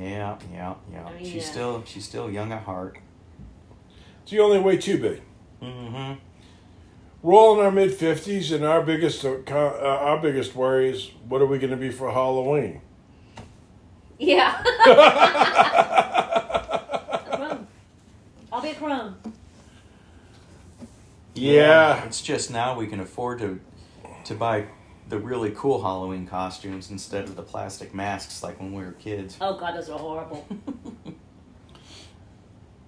Yeah, 0.00 0.38
yeah, 0.52 0.74
yeah. 0.90 1.04
I 1.04 1.12
mean, 1.14 1.24
she's 1.24 1.44
yeah. 1.44 1.50
still 1.50 1.84
she's 1.84 2.04
still 2.04 2.30
young 2.30 2.52
at 2.52 2.62
heart. 2.62 2.98
It's 4.22 4.30
the 4.30 4.40
only 4.40 4.60
way 4.60 4.76
to 4.78 4.98
be. 4.98 5.20
Mm-hmm. 5.62 6.20
We're 7.22 7.34
all 7.34 7.58
in 7.58 7.66
our 7.66 7.72
mid 7.72 7.92
fifties, 7.92 8.52
and 8.52 8.64
our 8.64 8.82
biggest 8.82 9.24
uh, 9.24 9.38
uh, 9.50 9.52
our 9.52 10.18
biggest 10.18 10.54
worry 10.54 10.90
is 10.90 11.10
what 11.28 11.42
are 11.42 11.46
we 11.46 11.58
going 11.58 11.72
to 11.72 11.76
be 11.76 11.90
for 11.90 12.10
Halloween? 12.12 12.80
Yeah. 14.18 14.62
crumb. 18.80 19.16
I'll 21.44 21.54
be 21.54 21.60
a 21.60 21.74
crumb. 21.74 21.86
Yeah, 22.00 22.04
It's 22.04 22.20
just 22.20 22.50
now 22.50 22.76
we 22.76 22.86
can 22.86 23.00
afford 23.00 23.38
to 23.40 23.60
to 24.24 24.34
buy 24.34 24.66
the 25.08 25.18
really 25.18 25.52
cool 25.56 25.82
Halloween 25.82 26.26
costumes 26.26 26.90
instead 26.90 27.24
of 27.24 27.36
the 27.36 27.42
plastic 27.42 27.94
masks 27.94 28.42
like 28.42 28.60
when 28.60 28.72
we 28.72 28.84
were 28.84 28.92
kids. 28.92 29.36
Oh 29.40 29.58
god, 29.58 29.76
those 29.76 29.88
are 29.88 29.98
horrible. 29.98 30.46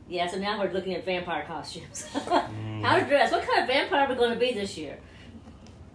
yeah, 0.08 0.26
so 0.28 0.38
now 0.38 0.60
we're 0.60 0.72
looking 0.72 0.94
at 0.94 1.04
vampire 1.04 1.44
costumes. 1.46 2.06
Mm. 2.72 2.84
How 2.84 2.98
to 2.98 3.04
dress? 3.06 3.30
What 3.30 3.46
kind 3.46 3.60
of 3.62 3.68
vampire 3.68 4.06
are 4.06 4.08
we 4.08 4.14
going 4.16 4.32
to 4.32 4.38
be 4.38 4.52
this 4.52 4.76
year? 4.76 4.98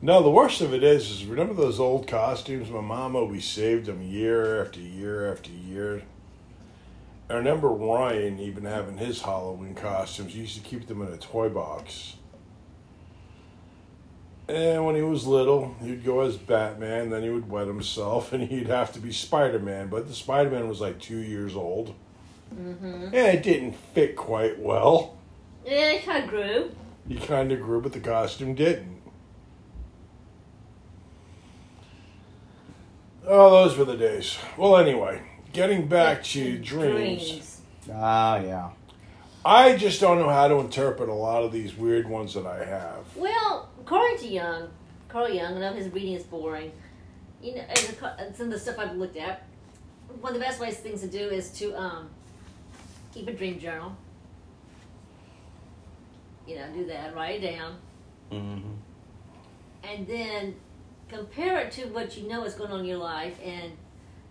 No, 0.01 0.21
the 0.23 0.29
worst 0.29 0.61
of 0.61 0.73
it 0.73 0.83
is, 0.83 1.09
is 1.09 1.25
remember 1.25 1.53
those 1.53 1.79
old 1.79 2.07
costumes? 2.07 2.69
My 2.69 2.81
mom 2.81 3.15
always 3.15 3.45
saved 3.45 3.87
them 3.87 4.01
year 4.01 4.63
after 4.63 4.79
year 4.79 5.31
after 5.31 5.51
year. 5.51 6.03
I 7.29 7.33
remember 7.33 7.67
Ryan 7.69 8.39
even 8.39 8.63
having 8.63 8.97
his 8.97 9.21
Halloween 9.21 9.75
costumes. 9.75 10.33
He 10.33 10.41
used 10.41 10.55
to 10.55 10.61
keep 10.61 10.87
them 10.87 11.01
in 11.01 11.09
a 11.09 11.17
toy 11.17 11.49
box. 11.49 12.15
And 14.47 14.85
when 14.85 14.95
he 14.95 15.01
was 15.01 15.27
little, 15.27 15.75
he'd 15.81 16.05
go 16.05 16.21
as 16.21 16.37
Batman, 16.37 17.09
then 17.09 17.21
he 17.21 17.29
would 17.29 17.49
wet 17.49 17.67
himself, 17.67 18.31
and 18.33 18.43
he'd 18.43 18.67
have 18.67 18.93
to 18.93 18.99
be 18.99 19.11
Spider 19.11 19.59
Man. 19.59 19.89
But 19.89 20.07
the 20.07 20.13
Spider 20.13 20.49
Man 20.49 20.69
was 20.69 20.79
like 20.79 20.99
two 20.99 21.17
years 21.17 21.55
old. 21.55 21.93
Mm-hmm. 22.55 23.03
And 23.05 23.15
it 23.15 23.43
didn't 23.43 23.73
fit 23.73 24.15
quite 24.15 24.57
well. 24.57 25.17
Yeah, 25.65 25.91
it 25.91 26.05
kind 26.05 26.23
of 26.23 26.29
grew. 26.29 26.71
He 27.09 27.17
kind 27.17 27.51
of 27.51 27.59
grew, 27.59 27.81
but 27.81 27.91
the 27.91 27.99
costume 27.99 28.55
didn't. 28.55 29.01
Oh, 33.25 33.51
those 33.51 33.77
were 33.77 33.83
the 33.83 33.97
days. 33.97 34.37
Well, 34.57 34.77
anyway, 34.77 35.21
getting 35.57 35.87
back 35.87 36.21
to 36.23 36.59
dreams. 36.59 37.61
Ah, 37.91 38.37
yeah. 38.37 38.69
I 39.43 39.75
just 39.75 39.99
don't 39.99 40.19
know 40.19 40.29
how 40.29 40.47
to 40.47 40.55
interpret 40.59 41.09
a 41.09 41.13
lot 41.13 41.43
of 41.43 41.51
these 41.51 41.75
weird 41.75 42.07
ones 42.07 42.35
that 42.35 42.45
I 42.45 42.63
have. 42.63 43.05
Well, 43.15 43.67
according 43.81 44.19
to 44.19 44.27
Jung, 44.27 44.69
Carl 45.09 45.29
Jung, 45.29 45.57
I 45.57 45.59
know 45.59 45.73
his 45.73 45.91
reading 45.91 46.13
is 46.13 46.21
boring. 46.23 46.71
You 47.41 47.55
know, 47.55 47.61
and 47.61 47.77
the- 47.77 48.19
and 48.19 48.35
some 48.35 48.47
of 48.47 48.53
the 48.53 48.59
stuff 48.59 48.77
I've 48.77 48.95
looked 48.97 49.17
at, 49.17 49.47
one 50.21 50.33
of 50.33 50.39
the 50.39 50.45
best 50.45 50.59
ways 50.59 50.77
things 50.77 51.01
to 51.01 51.07
do 51.07 51.17
is 51.27 51.49
to 51.53 51.73
um, 51.75 52.09
keep 53.11 53.27
a 53.27 53.33
dream 53.33 53.57
journal. 53.59 53.95
You 56.45 56.57
know, 56.57 56.67
do 56.71 56.85
that, 56.85 57.15
write 57.15 57.43
it 57.43 57.51
down, 57.57 57.77
Mm-hmm. 58.31 58.69
and 59.83 60.05
then 60.07 60.55
compare 61.09 61.57
it 61.61 61.71
to 61.73 61.85
what 61.87 62.15
you 62.15 62.27
know 62.27 62.43
is 62.43 62.53
going 62.53 62.71
on 62.71 62.81
in 62.81 62.85
your 62.85 62.97
life, 62.97 63.39
and 63.43 63.71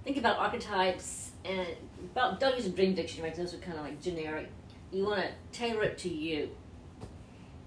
think 0.06 0.18
about 0.18 0.38
archetypes 0.38 1.32
and 1.44 1.66
about. 2.12 2.38
Don't 2.38 2.56
use 2.56 2.66
a 2.66 2.70
dream 2.70 2.94
dictionary; 2.94 3.32
those 3.36 3.52
are 3.52 3.58
kind 3.58 3.76
of 3.76 3.84
like 3.84 4.00
generic. 4.00 4.48
You 4.92 5.04
want 5.04 5.20
to 5.20 5.28
tailor 5.58 5.82
it 5.82 5.98
to 5.98 6.08
you. 6.08 6.48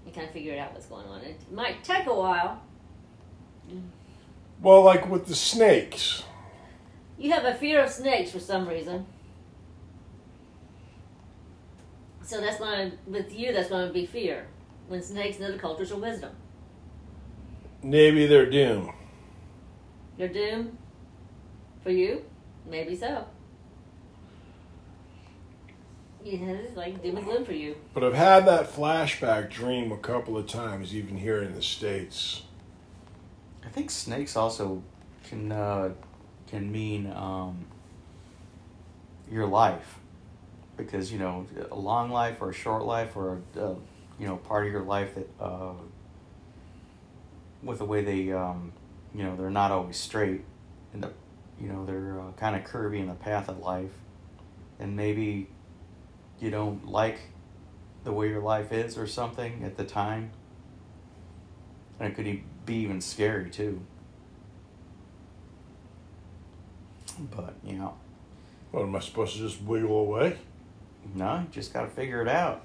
You 0.06 0.12
kind 0.12 0.26
of 0.26 0.32
figure 0.32 0.58
out 0.58 0.72
what's 0.72 0.86
going 0.86 1.06
on. 1.06 1.20
It 1.20 1.38
might 1.52 1.84
take 1.84 2.06
a 2.06 2.14
while. 2.14 2.62
Well, 4.62 4.82
like 4.82 5.08
with 5.08 5.26
the 5.26 5.34
snakes. 5.34 6.24
You 7.18 7.30
have 7.32 7.44
a 7.44 7.54
fear 7.54 7.84
of 7.84 7.90
snakes 7.90 8.30
for 8.30 8.40
some 8.40 8.66
reason. 8.66 9.04
So 12.22 12.40
that's 12.40 12.58
going 12.58 12.92
to, 12.92 12.96
with 13.06 13.34
you, 13.34 13.52
that's 13.52 13.68
going 13.68 13.86
to 13.88 13.92
be 13.92 14.06
fear. 14.06 14.46
When 14.88 15.02
snakes 15.02 15.38
in 15.38 15.44
other 15.44 15.58
cultures 15.58 15.92
are 15.92 15.98
wisdom. 15.98 16.30
Maybe 17.82 18.26
they're 18.26 18.48
doomed. 18.48 18.90
You're 20.16 20.28
doomed? 20.28 20.78
For 21.82 21.90
you? 21.90 22.24
Maybe 22.66 22.96
so. 22.96 23.26
Yeah, 26.22 26.38
it's 26.50 26.76
like 26.76 27.02
doom 27.02 27.16
and 27.16 27.26
gloom 27.26 27.44
for 27.44 27.52
you. 27.52 27.76
But 27.94 28.04
I've 28.04 28.14
had 28.14 28.46
that 28.46 28.70
flashback 28.70 29.50
dream 29.50 29.90
a 29.90 29.96
couple 29.96 30.36
of 30.36 30.46
times, 30.46 30.94
even 30.94 31.16
here 31.16 31.42
in 31.42 31.54
the 31.54 31.62
States. 31.62 32.42
I 33.64 33.68
think 33.68 33.90
snakes 33.90 34.36
also 34.36 34.82
can 35.24 35.50
uh, 35.50 35.90
can 36.46 36.70
mean 36.70 37.10
um, 37.12 37.64
your 39.30 39.46
life, 39.46 39.98
because 40.76 41.10
you 41.10 41.18
know 41.18 41.46
a 41.70 41.76
long 41.76 42.10
life 42.10 42.42
or 42.42 42.50
a 42.50 42.54
short 42.54 42.84
life 42.84 43.16
or 43.16 43.40
a, 43.56 43.64
uh, 43.64 43.74
you 44.18 44.26
know 44.26 44.36
part 44.36 44.66
of 44.66 44.72
your 44.72 44.82
life 44.82 45.14
that 45.14 45.28
uh, 45.40 45.72
with 47.62 47.78
the 47.78 47.84
way 47.86 48.02
they 48.02 48.30
um, 48.32 48.72
you 49.14 49.22
know 49.22 49.36
they're 49.36 49.50
not 49.50 49.70
always 49.70 49.96
straight, 49.96 50.42
and 50.92 51.02
the 51.02 51.10
you 51.60 51.68
know 51.68 51.84
they're 51.84 52.20
uh, 52.20 52.32
kind 52.32 52.56
of 52.56 52.64
curvy 52.64 53.00
in 53.00 53.08
the 53.08 53.14
path 53.14 53.48
of 53.48 53.58
life, 53.58 53.92
and 54.78 54.96
maybe 54.96 55.48
you 56.40 56.50
don't 56.50 56.86
like 56.88 57.18
the 58.04 58.12
way 58.12 58.28
your 58.28 58.40
life 58.40 58.72
is 58.72 58.96
or 58.96 59.06
something 59.06 59.62
at 59.64 59.76
the 59.76 59.84
time. 59.84 60.30
And 61.98 62.10
it 62.10 62.14
could 62.16 62.42
be 62.64 62.76
even 62.76 63.00
scary 63.02 63.50
too. 63.50 63.82
But, 67.36 67.54
you 67.62 67.74
know, 67.74 67.94
What 68.70 68.84
am 68.84 68.96
I 68.96 69.00
supposed 69.00 69.34
to 69.34 69.40
just 69.40 69.60
wiggle 69.62 69.94
away? 69.94 70.38
no, 71.14 71.40
you 71.40 71.46
just 71.50 71.72
got 71.74 71.82
to 71.82 71.88
figure 71.88 72.22
it 72.22 72.28
out. 72.28 72.62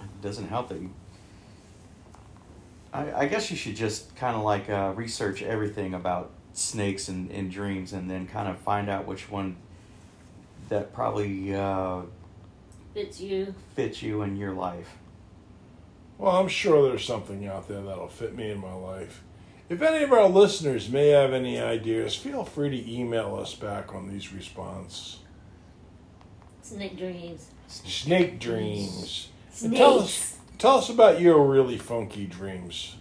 It 0.00 0.22
doesn't 0.22 0.48
help 0.48 0.68
that 0.68 0.80
you. 0.80 0.90
I, 2.92 3.12
I 3.12 3.26
guess 3.26 3.50
you 3.50 3.56
should 3.56 3.76
just 3.76 4.14
kind 4.16 4.36
of 4.36 4.42
like 4.42 4.70
uh, 4.70 4.92
research 4.96 5.42
everything 5.42 5.92
about 5.94 6.30
snakes 6.58 7.08
and, 7.08 7.30
and 7.30 7.50
dreams 7.50 7.92
and 7.92 8.10
then 8.10 8.26
kind 8.26 8.48
of 8.48 8.58
find 8.58 8.88
out 8.88 9.06
which 9.06 9.30
one 9.30 9.56
that 10.68 10.92
probably 10.92 11.54
uh, 11.54 12.02
Fits 12.94 13.20
you. 13.20 13.54
fits 13.74 14.02
you 14.02 14.22
in 14.22 14.36
your 14.36 14.52
life. 14.54 14.96
Well, 16.18 16.34
I'm 16.36 16.48
sure 16.48 16.88
there's 16.88 17.04
something 17.04 17.46
out 17.46 17.68
there 17.68 17.82
that'll 17.82 18.08
fit 18.08 18.34
me 18.34 18.50
in 18.50 18.58
my 18.58 18.72
life. 18.72 19.22
If 19.68 19.82
any 19.82 20.02
of 20.04 20.12
our 20.12 20.28
listeners 20.28 20.88
may 20.88 21.08
have 21.08 21.32
any 21.32 21.60
ideas, 21.60 22.14
feel 22.14 22.44
free 22.44 22.70
to 22.70 22.90
email 22.92 23.36
us 23.36 23.54
back 23.54 23.94
on 23.94 24.08
these 24.08 24.32
response. 24.32 25.18
Snake 26.62 26.96
dreams. 26.96 27.50
Snake 27.68 28.38
dreams. 28.40 29.28
And 29.62 29.76
Tell 29.76 29.98
us, 30.00 30.36
tell 30.58 30.78
us 30.78 30.88
about 30.88 31.20
your 31.20 31.44
really 31.44 31.78
funky 31.78 32.26
dreams. 32.26 32.96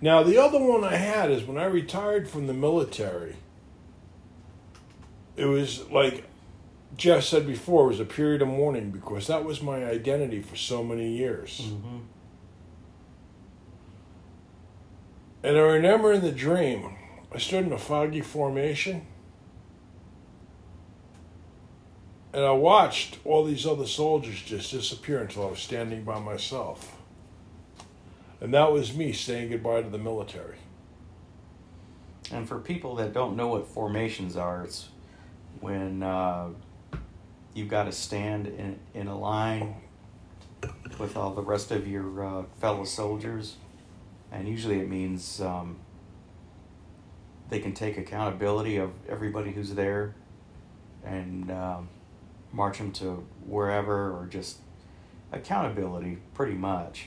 Now, 0.00 0.22
the 0.22 0.38
other 0.38 0.60
one 0.60 0.84
I 0.84 0.96
had 0.96 1.30
is 1.30 1.44
when 1.44 1.58
I 1.58 1.64
retired 1.64 2.28
from 2.28 2.46
the 2.46 2.54
military. 2.54 3.36
It 5.36 5.46
was 5.46 5.88
like 5.90 6.24
Jeff 6.96 7.24
said 7.24 7.46
before, 7.46 7.84
it 7.84 7.88
was 7.88 8.00
a 8.00 8.04
period 8.04 8.42
of 8.42 8.48
mourning 8.48 8.90
because 8.90 9.26
that 9.26 9.44
was 9.44 9.62
my 9.62 9.84
identity 9.84 10.40
for 10.40 10.56
so 10.56 10.82
many 10.82 11.16
years. 11.16 11.62
Mm-hmm. 11.64 11.98
And 15.42 15.56
I 15.56 15.60
remember 15.60 16.12
in 16.12 16.22
the 16.22 16.32
dream, 16.32 16.96
I 17.32 17.38
stood 17.38 17.66
in 17.66 17.72
a 17.72 17.78
foggy 17.78 18.20
formation. 18.20 19.06
And 22.32 22.44
I 22.44 22.50
watched 22.50 23.18
all 23.24 23.44
these 23.44 23.66
other 23.66 23.86
soldiers 23.86 24.42
just 24.42 24.72
disappear 24.72 25.20
until 25.20 25.46
I 25.46 25.50
was 25.50 25.60
standing 25.60 26.04
by 26.04 26.18
myself. 26.18 26.97
And 28.40 28.54
that 28.54 28.72
was 28.72 28.94
me 28.94 29.12
saying 29.12 29.50
goodbye 29.50 29.82
to 29.82 29.88
the 29.88 29.98
military. 29.98 30.58
And 32.30 32.46
for 32.46 32.58
people 32.58 32.94
that 32.96 33.12
don't 33.12 33.36
know 33.36 33.48
what 33.48 33.66
formations 33.66 34.36
are, 34.36 34.62
it's 34.62 34.88
when 35.60 36.02
uh, 36.02 36.48
you've 37.54 37.68
got 37.68 37.84
to 37.84 37.92
stand 37.92 38.46
in, 38.46 38.78
in 38.94 39.08
a 39.08 39.18
line 39.18 39.76
with 40.98 41.16
all 41.16 41.32
the 41.32 41.42
rest 41.42 41.70
of 41.70 41.88
your 41.88 42.24
uh, 42.24 42.42
fellow 42.60 42.84
soldiers. 42.84 43.56
And 44.30 44.46
usually 44.46 44.80
it 44.80 44.88
means 44.88 45.40
um, 45.40 45.78
they 47.48 47.58
can 47.60 47.72
take 47.72 47.98
accountability 47.98 48.76
of 48.76 48.90
everybody 49.08 49.52
who's 49.52 49.74
there 49.74 50.14
and 51.04 51.50
um, 51.50 51.88
march 52.52 52.78
them 52.78 52.92
to 52.92 53.26
wherever 53.46 54.12
or 54.12 54.26
just 54.26 54.58
accountability, 55.32 56.18
pretty 56.34 56.54
much. 56.54 57.06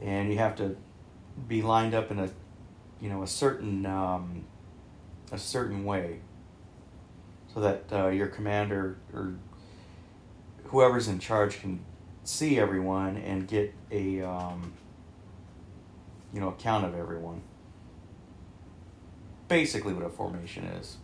And 0.00 0.30
you 0.30 0.38
have 0.38 0.56
to 0.56 0.76
be 1.46 1.62
lined 1.62 1.94
up 1.94 2.10
in 2.10 2.18
a, 2.18 2.30
you 3.00 3.08
know, 3.08 3.22
a 3.22 3.26
certain 3.26 3.84
um, 3.86 4.44
a 5.32 5.38
certain 5.38 5.84
way, 5.84 6.20
so 7.52 7.60
that 7.60 7.84
uh, 7.92 8.08
your 8.08 8.28
commander 8.28 8.98
or 9.12 9.34
whoever's 10.64 11.08
in 11.08 11.18
charge 11.18 11.60
can 11.60 11.84
see 12.24 12.58
everyone 12.58 13.16
and 13.16 13.48
get 13.48 13.74
a 13.90 14.20
um, 14.20 14.72
you 16.32 16.40
know 16.40 16.48
a 16.48 16.52
count 16.52 16.84
of 16.84 16.94
everyone. 16.94 17.42
Basically, 19.48 19.94
what 19.94 20.04
a 20.04 20.10
formation 20.10 20.64
is. 20.64 20.98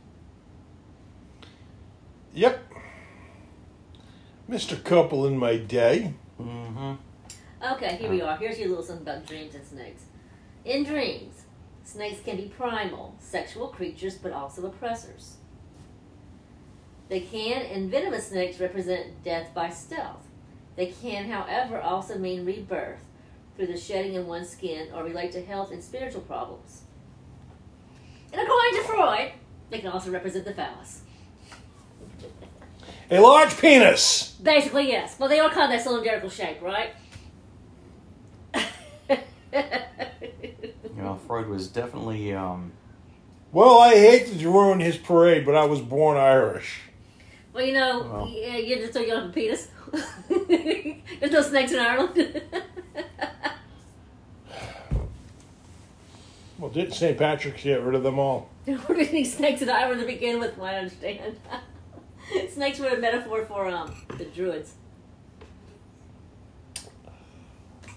Yep. 2.35 2.63
Mr. 4.51 4.83
Couple 4.83 5.27
in 5.27 5.39
my 5.39 5.57
day. 5.57 6.13
Mm-hmm. 6.39 6.95
Okay, 7.73 7.97
here 7.97 8.11
we 8.11 8.21
are. 8.21 8.37
Here's 8.37 8.59
your 8.59 8.69
little 8.69 8.85
something 8.85 9.07
about 9.07 9.27
dreams 9.27 9.55
and 9.55 9.67
snakes. 9.67 10.03
In 10.67 10.85
dreams, 10.85 11.45
snakes 11.83 12.21
can 12.21 12.37
be 12.37 12.53
primal, 12.55 13.15
sexual 13.19 13.69
creatures, 13.69 14.17
but 14.17 14.33
also 14.33 14.67
oppressors. 14.67 15.37
They 17.09 17.21
can, 17.21 17.63
and 17.63 17.91
venomous 17.91 18.29
snakes 18.29 18.61
represent 18.61 19.25
death 19.25 19.55
by 19.55 19.71
stealth. 19.71 20.27
They 20.77 20.87
can, 20.87 21.31
however, 21.31 21.81
also 21.81 22.19
mean 22.19 22.45
rebirth 22.45 23.01
through 23.57 23.69
the 23.69 23.79
shedding 23.79 24.17
of 24.19 24.27
one's 24.27 24.51
skin 24.51 24.89
or 24.93 25.03
relate 25.03 25.33
to 25.33 25.43
health 25.43 25.71
and 25.71 25.83
spiritual 25.83 26.23
problems. 26.23 26.83
And 28.31 28.43
according 28.43 28.75
to 28.75 28.83
Freud, 28.83 29.33
they 29.71 29.79
can 29.79 29.91
also 29.91 30.11
represent 30.11 30.45
the 30.45 30.53
phallus. 30.53 31.01
A 33.11 33.21
large 33.21 33.57
penis. 33.59 34.33
Basically, 34.43 34.89
yes. 34.89 35.19
Well, 35.19 35.29
they 35.29 35.41
all 35.41 35.51
kind 35.51 35.73
of 35.73 35.79
that 35.79 35.83
cylindrical 35.83 36.31
shape, 36.31 36.61
right? 36.61 36.91
You 39.55 41.03
know, 41.03 41.21
Freud 41.27 41.49
was 41.49 41.69
definitely 41.69 42.33
um, 42.33 42.73
Well, 43.53 43.79
I 43.79 43.95
hate 43.95 44.27
to 44.39 44.49
ruin 44.51 44.81
his 44.81 44.97
parade, 44.97 45.45
but 45.47 45.55
I 45.55 45.65
was 45.65 45.81
born 45.81 46.17
Irish. 46.17 46.81
well, 47.53 47.65
you 47.65 47.73
know, 47.75 48.01
Well. 48.03 48.29
yeah, 48.29 48.57
you're 48.57 48.79
just 48.79 48.93
so 48.95 49.01
you 49.01 49.09
don't 49.09 49.23
have 49.23 49.31
a 49.31 49.33
penis. 49.33 49.69
There's 51.21 51.33
no 51.33 51.43
snakes 51.43 51.73
in 51.73 51.79
Ireland. 51.79 52.43
Well, 56.57 56.71
didn't 56.71 56.93
St. 56.95 57.19
Patrick's 57.19 57.63
get 57.65 57.83
rid 57.83 57.95
of 57.97 58.05
them 58.05 58.19
all? 58.19 58.49
there 58.65 58.79
weren't 58.89 59.09
any 59.09 59.25
snakes 59.25 59.61
in 59.61 59.69
Ireland 59.69 60.01
to 60.01 60.07
begin 60.07 60.39
with, 60.39 60.59
I 60.59 60.77
understand. 60.77 61.37
snakes 62.51 62.79
were 62.79 62.89
a 62.89 62.97
metaphor 62.99 63.45
for 63.45 63.67
um 63.69 63.93
the 64.17 64.25
druids. 64.25 64.73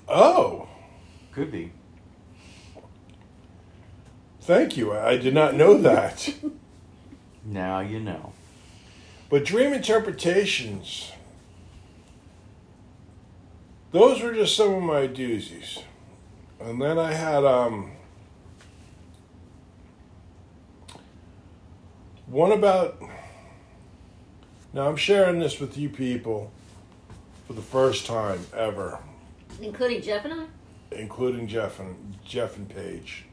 Oh, 0.10 0.68
could 1.38 1.52
be. 1.52 1.72
thank 4.42 4.76
you. 4.76 4.92
I 4.92 5.18
did 5.18 5.36
not 5.36 5.54
know 5.54 5.78
that. 5.78 6.34
Now 7.46 7.80
you 7.80 8.02
know. 8.02 8.34
But 9.30 9.46
dream 9.46 9.72
interpretations, 9.72 11.14
those 13.94 14.22
were 14.22 14.34
just 14.34 14.58
some 14.58 14.74
of 14.74 14.84
my 14.84 15.08
doozies. 15.08 15.82
And 16.60 16.82
then 16.82 17.00
I 17.00 17.14
had 17.14 17.46
um, 17.46 17.94
one 22.26 22.52
about. 22.52 23.02
Now 24.74 24.90
I'm 24.90 24.98
sharing 24.98 25.40
this 25.40 25.58
with 25.58 25.78
you 25.78 25.88
people 25.88 26.52
for 27.46 27.54
the 27.54 27.62
first 27.62 28.06
time 28.06 28.46
ever, 28.54 29.00
Including 29.62 30.02
Jeff 30.02 30.26
and 30.26 30.34
I? 30.34 30.48
Including 30.92 31.48
Jeff 31.48 31.80
and 31.80 32.18
Jeff 32.26 32.58
and 32.58 32.70
Paige. 32.70 33.26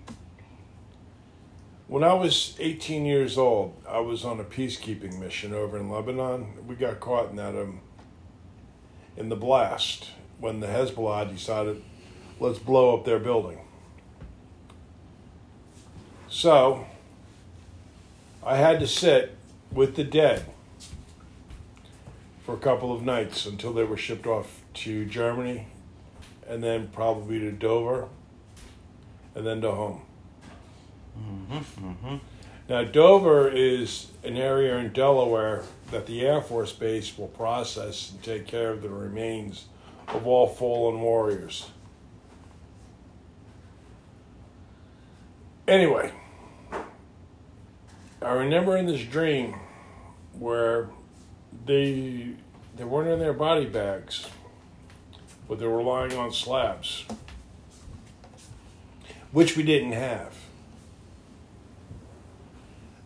When 1.86 2.02
I 2.02 2.14
was 2.14 2.56
18 2.58 3.04
years 3.04 3.36
old, 3.36 3.76
I 3.88 4.00
was 4.00 4.24
on 4.24 4.40
a 4.40 4.44
peacekeeping 4.44 5.18
mission 5.18 5.52
over 5.52 5.76
in 5.76 5.90
Lebanon. 5.90 6.66
We 6.66 6.76
got 6.76 6.98
caught 6.98 7.30
in 7.30 7.36
that 7.36 7.54
um, 7.54 7.80
in 9.16 9.28
the 9.28 9.36
blast 9.36 10.10
when 10.38 10.60
the 10.60 10.66
Hezbollah 10.66 11.30
decided, 11.30 11.82
let's 12.40 12.58
blow 12.58 12.96
up 12.96 13.04
their 13.04 13.18
building. 13.18 13.58
So, 16.28 16.86
I 18.42 18.56
had 18.56 18.80
to 18.80 18.86
sit 18.86 19.36
with 19.70 19.94
the 19.94 20.04
dead 20.04 20.44
for 22.44 22.54
a 22.54 22.58
couple 22.58 22.92
of 22.92 23.02
nights 23.02 23.46
until 23.46 23.72
they 23.72 23.84
were 23.84 23.96
shipped 23.96 24.26
off 24.26 24.60
to 24.74 25.04
Germany, 25.06 25.66
and 26.48 26.62
then 26.62 26.88
probably 26.88 27.38
to 27.40 27.52
Dover, 27.52 28.09
and 29.35 29.46
then 29.46 29.61
to 29.61 29.70
home. 29.70 30.02
Mm-hmm, 31.18 31.88
mm-hmm. 31.88 32.16
Now, 32.68 32.83
Dover 32.83 33.48
is 33.48 34.09
an 34.22 34.37
area 34.37 34.76
in 34.78 34.92
Delaware 34.92 35.64
that 35.90 36.07
the 36.07 36.22
Air 36.22 36.40
Force 36.40 36.72
Base 36.72 37.16
will 37.18 37.28
process 37.28 38.11
and 38.11 38.22
take 38.22 38.46
care 38.46 38.70
of 38.70 38.83
the 38.83 38.88
remains 38.88 39.66
of 40.09 40.26
all 40.26 40.46
fallen 40.46 41.00
warriors. 41.00 41.70
Anyway, 45.66 46.12
I 48.20 48.33
remember 48.33 48.76
in 48.76 48.87
this 48.87 49.02
dream 49.02 49.54
where 50.38 50.88
they 51.64 52.33
they 52.76 52.85
weren't 52.85 53.09
in 53.09 53.18
their 53.18 53.33
body 53.33 53.66
bags, 53.66 54.26
but 55.48 55.59
they 55.59 55.66
were 55.66 55.83
lying 55.83 56.14
on 56.14 56.33
slabs, 56.33 57.04
which 59.33 59.57
we 59.57 59.62
didn't 59.62 59.92
have. 59.92 60.35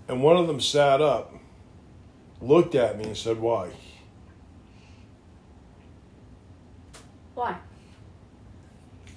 And 0.06 0.22
one 0.22 0.36
of 0.36 0.46
them 0.46 0.60
sat 0.60 1.02
up, 1.02 1.34
looked 2.40 2.74
at 2.74 2.98
me, 2.98 3.04
and 3.04 3.16
said, 3.16 3.38
Why? 3.38 3.70
Why? 7.34 7.56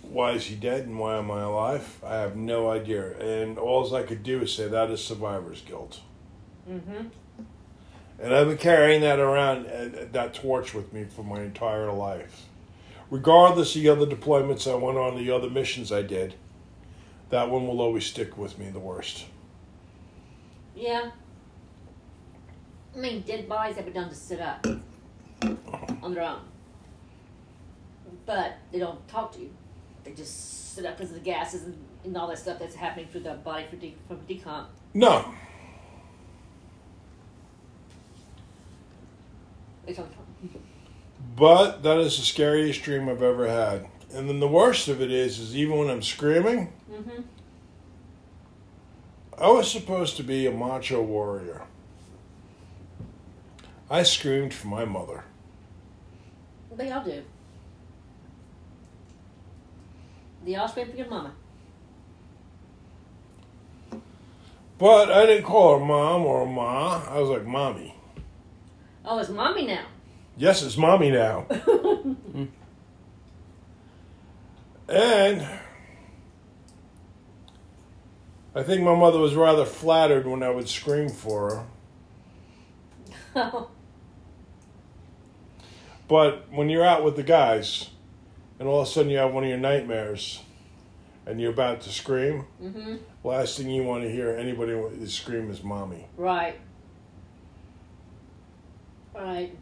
Why 0.02 0.32
is 0.32 0.46
he 0.46 0.56
dead 0.56 0.86
and 0.86 1.00
why 1.00 1.18
am 1.18 1.32
I 1.32 1.42
alive? 1.42 2.00
I 2.06 2.16
have 2.16 2.36
no 2.36 2.70
idea. 2.70 3.18
And 3.18 3.58
all 3.58 3.96
I 3.96 4.04
could 4.04 4.24
do 4.24 4.42
is 4.42 4.54
say 4.54 4.68
that 4.68 4.92
is 4.92 5.02
survivor's 5.02 5.62
guilt. 5.62 6.02
Mm-hmm. 6.70 7.08
And 8.20 8.36
I've 8.36 8.48
been 8.48 8.58
carrying 8.58 9.02
that 9.02 9.20
around, 9.20 9.68
uh, 9.68 10.06
that 10.12 10.34
torch 10.34 10.74
with 10.74 10.92
me 10.92 11.06
for 11.06 11.24
my 11.24 11.42
entire 11.42 11.92
life. 11.92 12.46
Regardless 13.12 13.76
of 13.76 13.82
the 13.84 13.90
other 13.90 14.08
deployments 14.08 14.72
I 14.72 14.74
went 14.76 14.98
on, 14.98 15.18
the 15.18 15.30
other 15.32 15.50
missions 15.50 15.92
I 15.92 16.02
did, 16.02 16.34
that 17.30 17.50
one 17.50 17.68
will 17.68 17.82
always 17.82 18.06
stick 18.06 18.38
with 18.38 18.58
me 18.58 18.70
the 18.70 18.80
worst. 18.80 19.26
Yeah. 20.76 21.12
I 22.96 22.98
mean, 22.98 23.22
dead 23.22 23.48
bodies 23.48 23.76
have 23.76 23.86
been 23.86 23.94
done 23.94 24.10
to 24.10 24.16
sit 24.16 24.40
up 24.40 24.66
on 26.02 26.14
their 26.14 26.24
own. 26.24 26.40
But 28.26 28.56
they 28.72 28.80
don't 28.80 29.06
talk 29.08 29.34
to 29.34 29.40
you. 29.40 29.50
They 30.06 30.14
just 30.14 30.74
sit 30.74 30.86
up 30.86 30.98
because 30.98 31.12
of 31.12 31.18
the 31.18 31.24
gases 31.24 31.64
and, 31.64 31.78
and 32.06 32.18
all 32.18 32.28
that 32.30 32.40
stuff 32.40 32.60
that's 32.60 32.76
happening 32.76 33.08
through 33.12 33.22
the 33.22 33.34
body 33.34 33.66
for 33.70 33.76
de- 33.76 33.96
from 34.08 34.20
decomp. 34.22 34.68
No, 34.94 35.34
They 39.86 39.94
don't 39.94 40.12
but 41.36 41.84
that 41.84 41.98
is 41.98 42.18
the 42.18 42.24
scariest 42.24 42.84
dream 42.84 43.10
I've 43.10 43.22
ever 43.22 43.48
had. 43.48 43.88
And 44.14 44.28
then 44.28 44.40
the 44.40 44.48
worst 44.48 44.88
of 44.88 45.02
it 45.02 45.12
is, 45.12 45.40
is 45.40 45.56
even 45.56 45.78
when 45.78 45.90
I'm 45.90 46.02
screaming, 46.02 46.74
Mm-hmm. 46.92 47.22
I 49.40 49.50
was 49.50 49.72
supposed 49.72 50.18
to 50.18 50.24
be 50.24 50.46
a 50.46 50.52
macho 50.52 51.02
warrior. 51.02 51.64
I 53.90 54.04
screamed 54.04 54.54
for 54.54 54.68
my 54.68 54.86
mother. 54.86 55.24
They 56.76 56.92
all 56.92 57.04
do. 57.04 57.24
They 60.46 60.56
all 60.56 60.68
scream 60.68 60.90
for 60.92 60.96
your 60.96 61.08
mama. 61.08 61.32
But 64.78 65.12
I 65.12 65.26
didn't 65.26 65.44
call 65.46 65.80
her 65.80 65.86
mom 65.86 66.24
or 66.24 66.46
ma. 66.46 67.04
I 67.08 67.20
was 67.20 67.30
like, 67.30 67.46
mommy. 67.46 67.96
Oh, 69.04 69.18
it's 69.20 69.30
mommy 69.30 69.66
now. 69.66 69.86
Yes, 70.38 70.64
it's 70.64 70.78
mommy 70.78 71.12
now. 71.12 71.46
and 74.90 75.48
I 78.56 78.64
think 78.64 78.84
my 78.84 78.96
mother 78.96 79.20
was 79.20 79.36
rather 79.36 79.66
flattered 79.66 80.26
when 80.26 80.42
I 80.44 80.50
would 80.50 80.68
scream 80.68 81.10
for 81.10 81.66
her. 83.36 83.66
But 86.12 86.52
when 86.52 86.68
you're 86.68 86.84
out 86.84 87.06
with 87.06 87.16
the 87.16 87.24
guys 87.24 87.90
and 88.60 88.68
all 88.68 88.82
of 88.82 88.88
a 88.90 88.92
sudden 88.92 89.10
you 89.10 89.18
have 89.18 89.32
one 89.32 89.46
of 89.46 89.50
your 89.50 89.58
nightmares 89.58 90.42
and 91.26 91.40
you're 91.40 91.54
about 91.54 91.80
to 91.84 91.90
scream, 91.90 92.48
mm-hmm. 92.62 92.98
last 93.24 93.56
thing 93.58 93.70
you 93.70 93.84
want 93.84 94.04
to 94.04 94.12
hear 94.12 94.36
anybody 94.36 94.76
scream 95.08 95.50
is 95.50 95.64
mommy. 95.64 96.10
Right. 96.18 96.60
Right. 99.16 99.58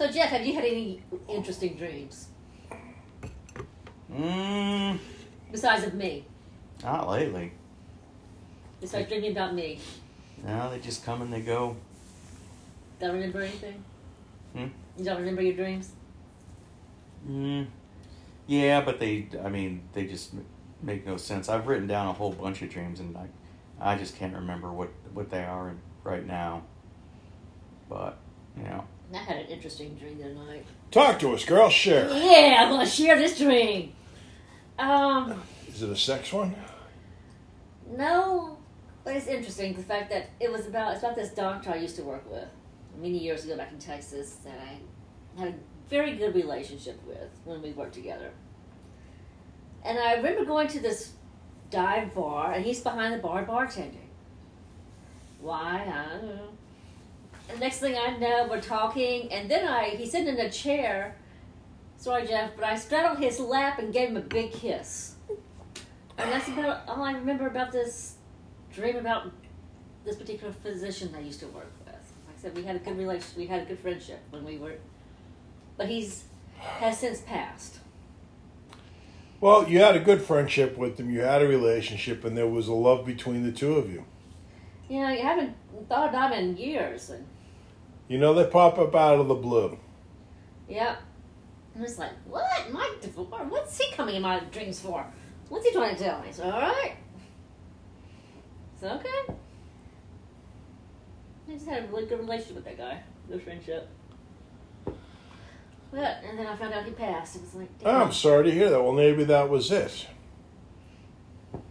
So, 0.00 0.10
Jeff, 0.10 0.30
have 0.30 0.46
you 0.46 0.54
had 0.54 0.64
any 0.64 1.02
interesting 1.28 1.74
dreams? 1.74 2.28
Mm, 4.10 4.98
Besides 5.52 5.84
of 5.84 5.92
me. 5.92 6.24
Not 6.82 7.06
lately. 7.06 7.52
Besides 8.80 9.10
dreaming 9.10 9.32
about 9.32 9.54
me. 9.54 9.78
No, 10.42 10.70
they 10.70 10.78
just 10.78 11.04
come 11.04 11.20
and 11.20 11.30
they 11.30 11.42
go. 11.42 11.76
Don't 12.98 13.12
remember 13.12 13.42
anything? 13.42 13.84
Hmm? 14.54 14.68
You 14.96 15.04
don't 15.04 15.18
remember 15.18 15.42
your 15.42 15.52
dreams? 15.52 15.92
Mm, 17.28 17.66
yeah, 18.46 18.80
but 18.80 19.00
they, 19.00 19.28
I 19.44 19.50
mean, 19.50 19.82
they 19.92 20.06
just 20.06 20.32
m- 20.32 20.46
make 20.80 21.04
no 21.04 21.18
sense. 21.18 21.50
I've 21.50 21.66
written 21.66 21.86
down 21.86 22.06
a 22.08 22.14
whole 22.14 22.32
bunch 22.32 22.62
of 22.62 22.70
dreams, 22.70 23.00
and 23.00 23.18
I, 23.18 23.26
I 23.78 23.98
just 23.98 24.16
can't 24.16 24.34
remember 24.34 24.72
what 24.72 24.88
what 25.12 25.28
they 25.28 25.44
are 25.44 25.74
right 26.04 26.26
now. 26.26 26.62
But 27.90 28.16
you 28.56 28.62
know, 28.62 28.84
I 29.12 29.18
had 29.18 29.36
an 29.38 29.46
interesting 29.46 29.94
dream 29.96 30.18
the 30.18 30.24
other 30.24 30.34
night. 30.34 30.66
Talk 30.90 31.18
to 31.20 31.34
us, 31.34 31.44
girl. 31.44 31.68
Share. 31.68 32.08
Yeah, 32.10 32.58
I'm 32.60 32.68
gonna 32.70 32.86
share 32.86 33.18
this 33.18 33.38
dream. 33.38 33.92
Um, 34.78 35.42
Is 35.68 35.82
it 35.82 35.90
a 35.90 35.96
sex 35.96 36.32
one? 36.32 36.54
no, 37.90 38.56
but 39.04 39.16
it's 39.16 39.26
interesting 39.26 39.74
the 39.74 39.82
fact 39.82 40.10
that 40.10 40.30
it 40.38 40.50
was 40.50 40.66
about 40.66 40.94
it's 40.94 41.02
about 41.02 41.16
this 41.16 41.30
doctor 41.30 41.70
I 41.70 41.76
used 41.76 41.96
to 41.96 42.02
work 42.02 42.30
with 42.30 42.48
many 42.98 43.18
years 43.18 43.44
ago 43.44 43.56
back 43.56 43.72
in 43.72 43.78
Texas 43.78 44.36
that 44.44 44.58
I 44.60 45.40
had 45.40 45.48
a 45.48 45.54
very 45.88 46.16
good 46.16 46.34
relationship 46.34 47.00
with 47.06 47.30
when 47.44 47.62
we 47.62 47.72
worked 47.72 47.94
together. 47.94 48.30
And 49.84 49.98
I 49.98 50.14
remember 50.14 50.44
going 50.44 50.68
to 50.68 50.80
this 50.80 51.12
dive 51.70 52.14
bar, 52.14 52.52
and 52.52 52.64
he's 52.64 52.80
behind 52.80 53.14
the 53.14 53.18
bar 53.18 53.44
bartending. 53.44 54.08
Why? 55.40 55.82
I 55.90 56.16
don't 56.16 56.26
know. 56.26 56.48
And 57.50 57.60
next 57.60 57.80
thing 57.80 57.96
I 57.96 58.16
know, 58.16 58.46
we're 58.48 58.60
talking, 58.60 59.32
and 59.32 59.50
then 59.50 59.66
I 59.66 59.90
he's 59.90 60.12
sitting 60.12 60.28
in 60.28 60.38
a 60.38 60.50
chair. 60.50 61.16
Sorry, 61.96 62.26
Jeff, 62.26 62.56
but 62.56 62.64
I 62.64 62.76
straddled 62.76 63.18
his 63.18 63.38
lap 63.38 63.78
and 63.78 63.92
gave 63.92 64.08
him 64.08 64.16
a 64.16 64.22
big 64.22 64.52
kiss. 64.52 65.16
And 66.16 66.30
that's 66.30 66.48
about 66.48 66.88
all 66.88 67.02
I 67.02 67.12
remember 67.12 67.46
about 67.46 67.72
this 67.72 68.16
dream 68.72 68.96
about 68.96 69.30
this 70.04 70.16
particular 70.16 70.52
physician 70.52 71.12
I 71.16 71.20
used 71.20 71.40
to 71.40 71.46
work 71.48 71.70
with. 71.84 71.94
Like 71.94 72.36
I 72.36 72.40
said, 72.40 72.56
we 72.56 72.62
had 72.62 72.76
a 72.76 72.78
good 72.78 72.96
relationship, 72.96 73.36
we 73.36 73.46
had 73.46 73.62
a 73.62 73.64
good 73.64 73.78
friendship 73.78 74.20
when 74.30 74.44
we 74.44 74.56
were, 74.56 74.76
but 75.76 75.88
he's 75.88 76.24
has 76.60 76.98
since 76.98 77.20
passed. 77.20 77.78
Well, 79.40 79.68
you 79.68 79.78
had 79.80 79.96
a 79.96 80.00
good 80.00 80.20
friendship 80.20 80.76
with 80.76 81.00
him. 81.00 81.10
You 81.10 81.20
had 81.20 81.40
a 81.40 81.48
relationship, 81.48 82.24
and 82.24 82.36
there 82.36 82.46
was 82.46 82.68
a 82.68 82.74
love 82.74 83.06
between 83.06 83.42
the 83.42 83.52
two 83.52 83.74
of 83.76 83.90
you. 83.90 84.04
You 84.88 85.00
know, 85.00 85.08
you 85.08 85.22
haven't 85.22 85.56
thought 85.88 86.10
about 86.10 86.32
him 86.32 86.50
in 86.50 86.56
years, 86.58 87.08
and 87.08 87.24
You 88.10 88.18
know, 88.18 88.34
they 88.34 88.44
pop 88.44 88.76
up 88.76 88.92
out 88.96 89.20
of 89.20 89.28
the 89.28 89.34
blue. 89.36 89.78
yeah. 90.68 90.96
And 91.76 91.84
it's 91.84 91.96
like, 91.96 92.10
what? 92.26 92.72
My 92.72 92.92
divorce? 93.00 93.28
What's 93.48 93.78
he 93.78 93.92
coming 93.94 94.16
in 94.16 94.22
my 94.22 94.40
dreams 94.50 94.80
for? 94.80 95.06
What's 95.48 95.64
he 95.64 95.72
trying 95.72 95.94
to 95.96 96.02
tell 96.02 96.20
me? 96.20 96.32
So, 96.32 96.42
all 96.42 96.50
right. 96.60 96.94
It's 98.74 98.82
okay. 98.82 99.34
I 101.48 101.52
just 101.52 101.66
had 101.68 101.84
a 101.84 101.86
really 101.86 102.06
good 102.06 102.18
relationship 102.18 102.56
with 102.56 102.64
that 102.64 102.76
guy. 102.76 103.00
Good 103.30 103.42
friendship. 103.44 103.88
But, 105.92 106.18
and 106.28 106.36
then 106.36 106.46
I 106.48 106.56
found 106.56 106.74
out 106.74 106.84
he 106.84 106.90
passed. 106.90 107.36
It 107.36 107.42
was 107.42 107.54
like, 107.54 107.68
Oh, 107.84 107.92
damn, 107.92 108.02
I'm 108.02 108.12
sorry 108.12 108.44
to 108.44 108.50
hear 108.50 108.68
that. 108.70 108.82
Well, 108.82 108.92
maybe 108.92 109.22
that 109.24 109.48
was 109.48 109.70
it. 109.70 110.06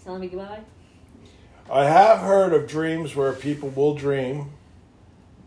telling 0.04 0.22
me 0.22 0.28
goodbye. 0.28 0.62
I 1.70 1.84
have 1.86 2.20
heard 2.20 2.54
of 2.54 2.68
dreams 2.68 3.16
where 3.16 3.34
people 3.34 3.68
will 3.70 3.94
dream 3.96 4.52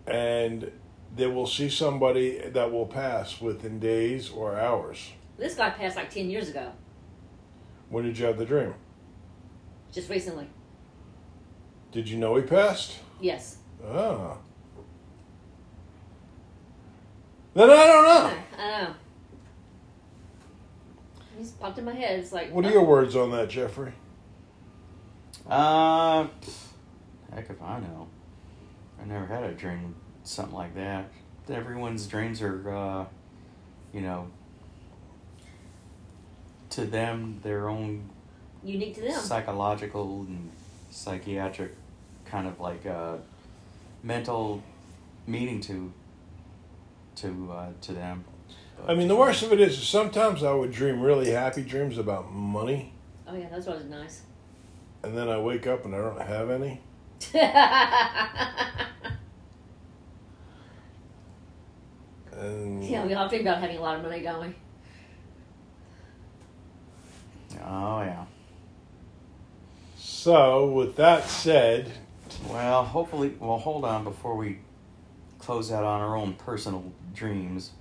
and 0.07 0.70
they 1.14 1.27
will 1.27 1.46
see 1.46 1.68
somebody 1.68 2.38
that 2.38 2.70
will 2.72 2.87
pass 2.87 3.40
within 3.40 3.79
days 3.79 4.31
or 4.31 4.59
hours. 4.59 5.12
This 5.38 5.55
guy 5.55 5.70
passed 5.70 5.96
like 5.96 6.11
10 6.11 6.31
years 6.31 6.48
ago, 6.48 6.72
When 7.90 8.05
did 8.05 8.18
you 8.18 8.27
have 8.27 8.38
the 8.38 8.44
dream? 8.44 8.75
just 9.92 10.09
recently. 10.09 10.48
Did 11.90 12.09
you 12.09 12.16
know 12.16 12.35
he 12.37 12.42
passed? 12.42 12.98
Yes. 13.20 13.59
Ah. 13.87 14.38
Then 17.55 17.68
I 17.68 17.87
don't 17.87 18.05
know. 18.05 18.33
I 18.59 18.83
know. 18.83 18.94
He's 21.37 21.51
popped 21.51 21.77
in 21.79 21.85
my 21.85 21.92
head. 21.92 22.18
It's 22.20 22.33
like, 22.33 22.51
What 22.53 22.64
are 22.64 22.68
oh, 22.68 22.72
your 22.72 22.85
words 22.85 23.14
on 23.16 23.31
that, 23.33 23.51
Jeffrey? 23.51 23.92
uh, 25.51 26.27
heck 27.35 27.51
if 27.51 27.61
I 27.61 27.81
know. 27.81 28.09
I 29.01 29.05
never 29.05 29.27
had 29.27 29.42
a 29.44 29.53
dream 29.53 29.94
something 30.24 30.54
like 30.54 30.74
that. 30.74 31.11
Everyone's 31.50 32.06
dreams 32.06 32.40
are, 32.42 32.70
uh, 32.74 33.04
you 33.92 34.00
know, 34.00 34.28
to 36.70 36.85
them 36.87 37.40
their 37.42 37.68
own 37.68 38.08
unique 38.64 38.94
to 38.94 39.00
them. 39.02 39.12
psychological 39.20 40.22
and 40.28 40.50
psychiatric 40.90 41.74
kind 42.24 42.46
of 42.46 42.58
like 42.61 42.87
uh, 42.87 43.16
mental 44.02 44.62
meaning 45.26 45.61
to 45.61 45.92
to 47.16 47.52
uh, 47.52 47.66
to 47.82 47.92
them. 47.92 48.24
I 48.87 48.94
mean, 48.94 49.08
the 49.08 49.16
worst 49.16 49.42
of 49.42 49.52
it 49.52 49.61
is 49.61 49.80
sometimes 49.87 50.42
I 50.42 50.52
would 50.52 50.72
dream 50.72 51.00
really 51.00 51.30
happy 51.30 51.62
dreams 51.62 51.98
about 51.98 52.32
money, 52.32 52.92
Oh, 53.28 53.37
yeah, 53.37 53.48
that's 53.50 53.66
always 53.68 53.85
nice. 53.87 54.22
and 55.04 55.16
then 55.16 55.28
I 55.28 55.38
wake 55.38 55.66
up 55.66 55.85
and 55.85 55.94
I 55.94 55.98
don't 55.98 56.20
have 56.22 56.50
any. 56.50 56.80
And 62.38 62.83
yeah, 62.85 63.07
we 63.07 63.14
all 63.14 63.29
think 63.29 63.42
about 63.42 63.59
having 63.59 63.77
a 63.77 63.81
lot 63.81 63.97
of 63.97 64.03
money, 64.03 64.23
don't 64.23 64.47
we? 64.49 64.55
Oh 67.64 68.01
yeah. 68.01 68.25
so, 69.97 70.66
with 70.71 70.97
that 70.97 71.25
said, 71.29 71.92
Well, 72.49 72.85
hopefully, 72.85 73.35
well, 73.38 73.59
hold 73.59 73.85
on 73.85 74.05
before 74.05 74.37
we 74.37 74.59
close 75.38 75.71
out 75.71 75.85
on 75.85 76.01
our 76.01 76.16
own 76.16 76.35
personal 76.35 76.92
dreams. 77.14 77.73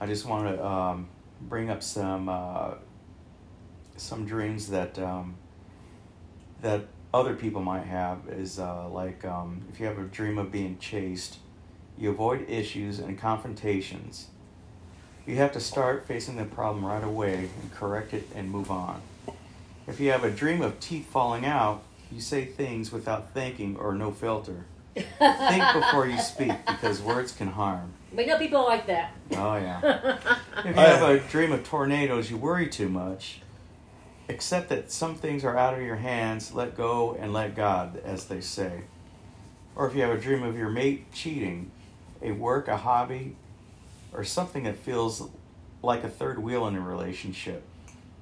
I 0.00 0.06
just 0.06 0.24
want 0.24 0.46
to 0.46 0.64
um, 0.64 1.08
bring 1.40 1.70
up 1.70 1.82
some 1.82 2.28
uh, 2.28 2.74
some 3.96 4.24
dreams 4.24 4.68
that 4.68 4.98
um, 4.98 5.36
that 6.62 6.86
other 7.12 7.34
people 7.34 7.62
might 7.62 7.84
have. 7.84 8.20
Is 8.28 8.58
uh, 8.58 8.88
like 8.88 9.24
um, 9.24 9.62
if 9.72 9.80
you 9.80 9.86
have 9.86 9.98
a 9.98 10.04
dream 10.04 10.38
of 10.38 10.52
being 10.52 10.78
chased, 10.78 11.38
you 11.98 12.10
avoid 12.10 12.48
issues 12.48 12.98
and 12.98 13.18
confrontations. 13.18 14.28
You 15.26 15.36
have 15.36 15.52
to 15.52 15.60
start 15.60 16.06
facing 16.06 16.36
the 16.36 16.44
problem 16.44 16.84
right 16.84 17.04
away 17.04 17.50
and 17.60 17.72
correct 17.74 18.14
it 18.14 18.28
and 18.34 18.50
move 18.50 18.70
on. 18.70 19.02
If 19.86 20.00
you 20.00 20.10
have 20.10 20.24
a 20.24 20.30
dream 20.30 20.62
of 20.62 20.80
teeth 20.80 21.06
falling 21.06 21.44
out, 21.44 21.82
you 22.10 22.20
say 22.20 22.44
things 22.44 22.92
without 22.92 23.34
thinking 23.34 23.76
or 23.76 23.94
no 23.94 24.10
filter. 24.12 24.64
Think 24.94 25.64
before 25.74 26.06
you 26.06 26.18
speak 26.18 26.52
because 26.66 27.02
words 27.02 27.32
can 27.32 27.48
harm. 27.48 27.92
We 28.14 28.26
know 28.26 28.38
people 28.38 28.64
like 28.64 28.86
that. 28.86 29.12
Oh, 29.32 29.56
yeah. 29.56 30.18
If 30.58 30.64
you 30.64 30.72
have 30.72 31.02
a 31.02 31.20
dream 31.20 31.52
of 31.52 31.62
tornadoes, 31.62 32.30
you 32.30 32.36
worry 32.36 32.68
too 32.68 32.88
much. 32.88 33.40
Accept 34.28 34.68
that 34.70 34.90
some 34.90 35.14
things 35.14 35.44
are 35.44 35.56
out 35.56 35.74
of 35.74 35.80
your 35.80 35.96
hands, 35.96 36.52
let 36.52 36.76
go 36.76 37.16
and 37.18 37.32
let 37.32 37.54
God, 37.54 38.00
as 38.04 38.24
they 38.24 38.40
say. 38.40 38.82
Or 39.76 39.86
if 39.86 39.94
you 39.94 40.02
have 40.02 40.10
a 40.10 40.20
dream 40.20 40.42
of 40.42 40.58
your 40.58 40.68
mate 40.68 41.12
cheating, 41.12 41.70
a 42.22 42.32
work, 42.32 42.68
a 42.68 42.76
hobby, 42.76 43.36
or 44.12 44.24
something 44.24 44.64
that 44.64 44.76
feels 44.76 45.28
like 45.82 46.04
a 46.04 46.08
third 46.08 46.38
wheel 46.38 46.66
in 46.66 46.74
a 46.74 46.80
relationship, 46.80 47.64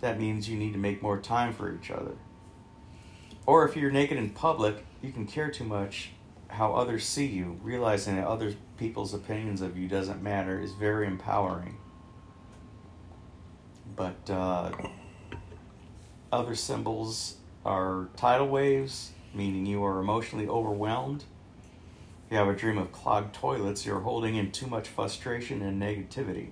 that 0.00 0.18
means 0.18 0.48
you 0.48 0.58
need 0.58 0.72
to 0.72 0.78
make 0.78 1.02
more 1.02 1.18
time 1.20 1.52
for 1.52 1.74
each 1.74 1.90
other. 1.90 2.12
Or 3.46 3.66
if 3.66 3.76
you're 3.76 3.90
naked 3.90 4.18
in 4.18 4.30
public, 4.30 4.84
you 5.02 5.12
can 5.12 5.26
care 5.26 5.50
too 5.50 5.64
much 5.64 6.10
how 6.48 6.74
others 6.74 7.04
see 7.04 7.26
you, 7.26 7.58
realizing 7.62 8.16
that 8.16 8.26
other 8.26 8.54
people's 8.76 9.14
opinions 9.14 9.60
of 9.60 9.76
you 9.76 9.88
doesn't 9.88 10.22
matter 10.22 10.60
is 10.60 10.72
very 10.72 11.06
empowering. 11.06 11.76
But 13.94 14.28
uh, 14.28 14.72
other 16.32 16.54
symbols 16.54 17.36
are 17.64 18.08
tidal 18.16 18.48
waves, 18.48 19.12
meaning 19.34 19.66
you 19.66 19.84
are 19.84 19.98
emotionally 19.98 20.48
overwhelmed. 20.48 21.24
If 22.26 22.32
you 22.32 22.38
have 22.38 22.48
a 22.48 22.56
dream 22.56 22.76
of 22.76 22.90
clogged 22.90 23.36
toilets, 23.36 23.86
you're 23.86 24.00
holding 24.00 24.34
in 24.34 24.50
too 24.50 24.66
much 24.66 24.88
frustration 24.88 25.62
and 25.62 25.80
negativity. 25.80 26.48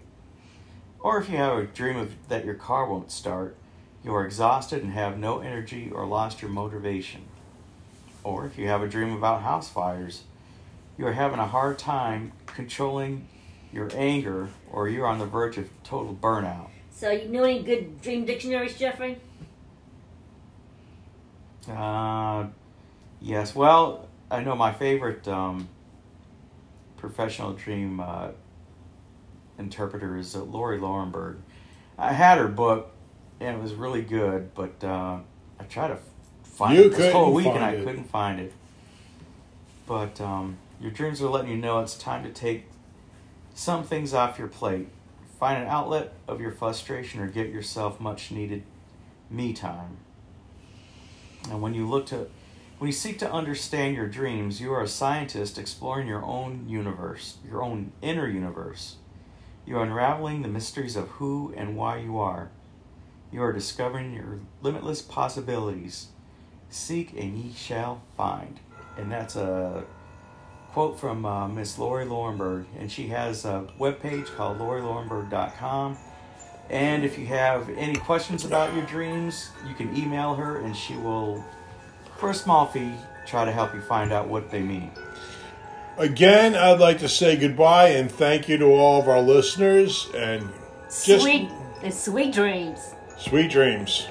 Or 1.01 1.21
if 1.21 1.29
you 1.29 1.37
have 1.37 1.59
a 1.59 1.65
dream 1.65 1.97
of 1.97 2.13
that 2.29 2.45
your 2.45 2.55
car 2.55 2.89
won't 2.89 3.11
start, 3.11 3.57
you 4.05 4.15
are 4.15 4.25
exhausted 4.25 4.85
and 4.85 4.93
have 4.93 5.19
no 5.19 5.41
energy 5.41 5.91
or 5.93 6.07
lost 6.07 6.41
your 6.41 6.51
motivation. 6.53 7.23
Or 8.23 8.47
if 8.47 8.57
you 8.57 8.69
have 8.69 8.83
a 8.83 8.89
dream 8.89 9.13
about 9.17 9.43
house 9.43 9.69
fires, 9.69 10.23
you 10.97 11.09
are 11.09 11.13
having 11.13 11.41
a 11.41 11.47
hard 11.49 11.77
time 11.77 12.31
controlling 12.47 13.27
your 13.73 13.91
anger 13.97 14.51
or 14.71 14.89
you're 14.89 15.09
on 15.09 15.19
the 15.19 15.27
verge 15.27 15.59
of 15.59 15.69
total 15.83 16.15
burnout. 16.15 16.69
So, 16.93 17.11
you 17.11 17.29
know 17.29 17.43
any 17.43 17.65
good 17.65 18.01
dream 18.01 18.25
dictionaries, 18.25 18.79
Jeffrey? 18.79 19.19
Uh, 21.69 22.47
yes, 23.21 23.57
well, 23.57 24.09
I 24.31 24.43
know 24.43 24.55
my 24.57 24.73
favorite 24.73 25.27
um, 25.29 25.69
professional 26.97 27.53
dream 27.53 28.01
uh, 28.01 28.29
interpreter 29.59 30.17
is 30.17 30.35
uh, 30.35 30.43
Lauri 30.43 30.79
Loewenberg. 30.79 31.37
I 31.99 32.13
had 32.13 32.39
her 32.39 32.49
book, 32.49 32.91
and 33.41 33.57
it 33.57 33.63
was 33.63 33.75
really 33.75 34.03
good. 34.03 34.55
But 34.55 34.83
uh, 34.83 35.19
I 35.61 35.65
tried 35.65 35.89
to 35.89 35.99
find 36.43 36.77
You 36.77 36.85
it 36.85 36.97
this 36.97 37.13
whole 37.13 37.33
week 37.33 37.47
and 37.47 37.63
I 37.65 37.73
it. 37.73 37.85
couldn't 37.85 38.11
find 38.11 38.41
it. 38.41 38.53
But 39.87 40.21
um, 40.21 40.57
your 40.81 40.91
dreams 40.91 41.21
are 41.21 41.29
letting 41.29 41.51
you 41.51 41.57
know 41.57 41.81
it's 41.81 41.97
time 41.97 42.25
to 42.25 42.31
take 42.31 42.67
some 43.55 43.85
things 43.85 44.15
off 44.15 44.39
your 44.39 44.49
plate. 44.49 44.89
Find 45.39 45.63
an 45.63 45.69
outlet 45.69 46.15
of 46.27 46.41
your 46.41 46.51
frustration 46.51 47.21
or 47.21 47.27
get 47.27 47.49
yourself 47.49 48.01
much 48.01 48.31
needed 48.31 48.63
me 49.31 49.53
time. 49.53 49.99
And 51.51 51.61
when 51.61 51.75
you 51.75 51.87
look 51.87 52.07
to 52.07 52.29
when 52.85 52.89
you 52.89 52.93
seek 52.93 53.19
to 53.19 53.33
understand 53.33 53.97
your 53.97 54.07
dreams, 54.07 54.61
you 54.61 54.71
are 54.71 54.83
a 54.83 54.87
scientist 54.87 55.57
exploring 55.57 56.07
your 56.07 56.23
own 56.23 56.69
universe, 56.69 57.39
your 57.49 57.63
own 57.63 57.91
inner 58.03 58.29
universe. 58.29 58.97
You 59.65 59.79
are 59.79 59.85
unraveling 59.85 60.43
the 60.43 60.49
mysteries 60.49 60.95
of 60.95 61.09
who 61.13 61.55
and 61.57 61.79
why 61.79 61.97
you 61.97 62.19
are. 62.19 62.51
You 63.33 63.43
are 63.43 63.55
discovering 63.55 64.13
your 64.13 64.41
limitless 64.61 65.01
possibilities. 65.01 66.09
Seek 66.69 67.19
and 67.19 67.39
ye 67.39 67.55
shall 67.55 68.03
find. 68.19 68.61
And 68.99 69.11
that's 69.11 69.35
a 69.35 69.85
quote 70.73 71.01
from 71.01 71.25
uh, 71.25 71.49
Miss 71.49 71.79
Lauri 71.79 72.05
Loewenberg. 72.05 72.67
And 72.79 72.93
she 72.93 73.07
has 73.07 73.47
a 73.47 73.67
webpage 73.81 74.27
called 74.37 74.59
lauriloewenberg.com. 74.59 75.97
And 76.69 77.03
if 77.03 77.19
you 77.19 77.25
have 77.29 77.71
any 77.79 77.97
questions 77.97 78.45
about 78.45 78.75
your 78.75 78.85
dreams, 78.85 79.53
you 79.67 79.75
can 79.75 79.97
email 79.97 80.35
her 80.35 80.59
and 80.59 80.77
she 80.77 80.97
will, 80.97 81.43
for 82.25 82.31
a 82.31 82.35
small 82.35 82.65
fee, 82.65 82.95
try 83.27 83.45
to 83.45 83.53
help 83.53 83.75
you 83.75 83.83
find 83.83 84.11
out 84.11 84.27
what 84.29 84.51
they 84.51 84.63
mean. 84.63 84.91
Again, 85.99 86.55
I'd 86.57 86.81
like 86.81 87.01
to 87.01 87.09
say 87.09 87.37
goodbye 87.37 87.89
and 87.89 88.11
thank 88.11 88.49
you 88.49 88.57
to 88.57 88.65
all 88.65 88.99
of 89.03 89.11
our 89.11 89.21
listeners 89.21 90.09
and 90.17 90.49
just 90.89 91.21
Sweet, 91.21 91.51
and 91.83 91.93
sweet 91.93 92.33
dreams. 92.33 92.95
sweet 93.19 93.51
dreams. 93.51 94.09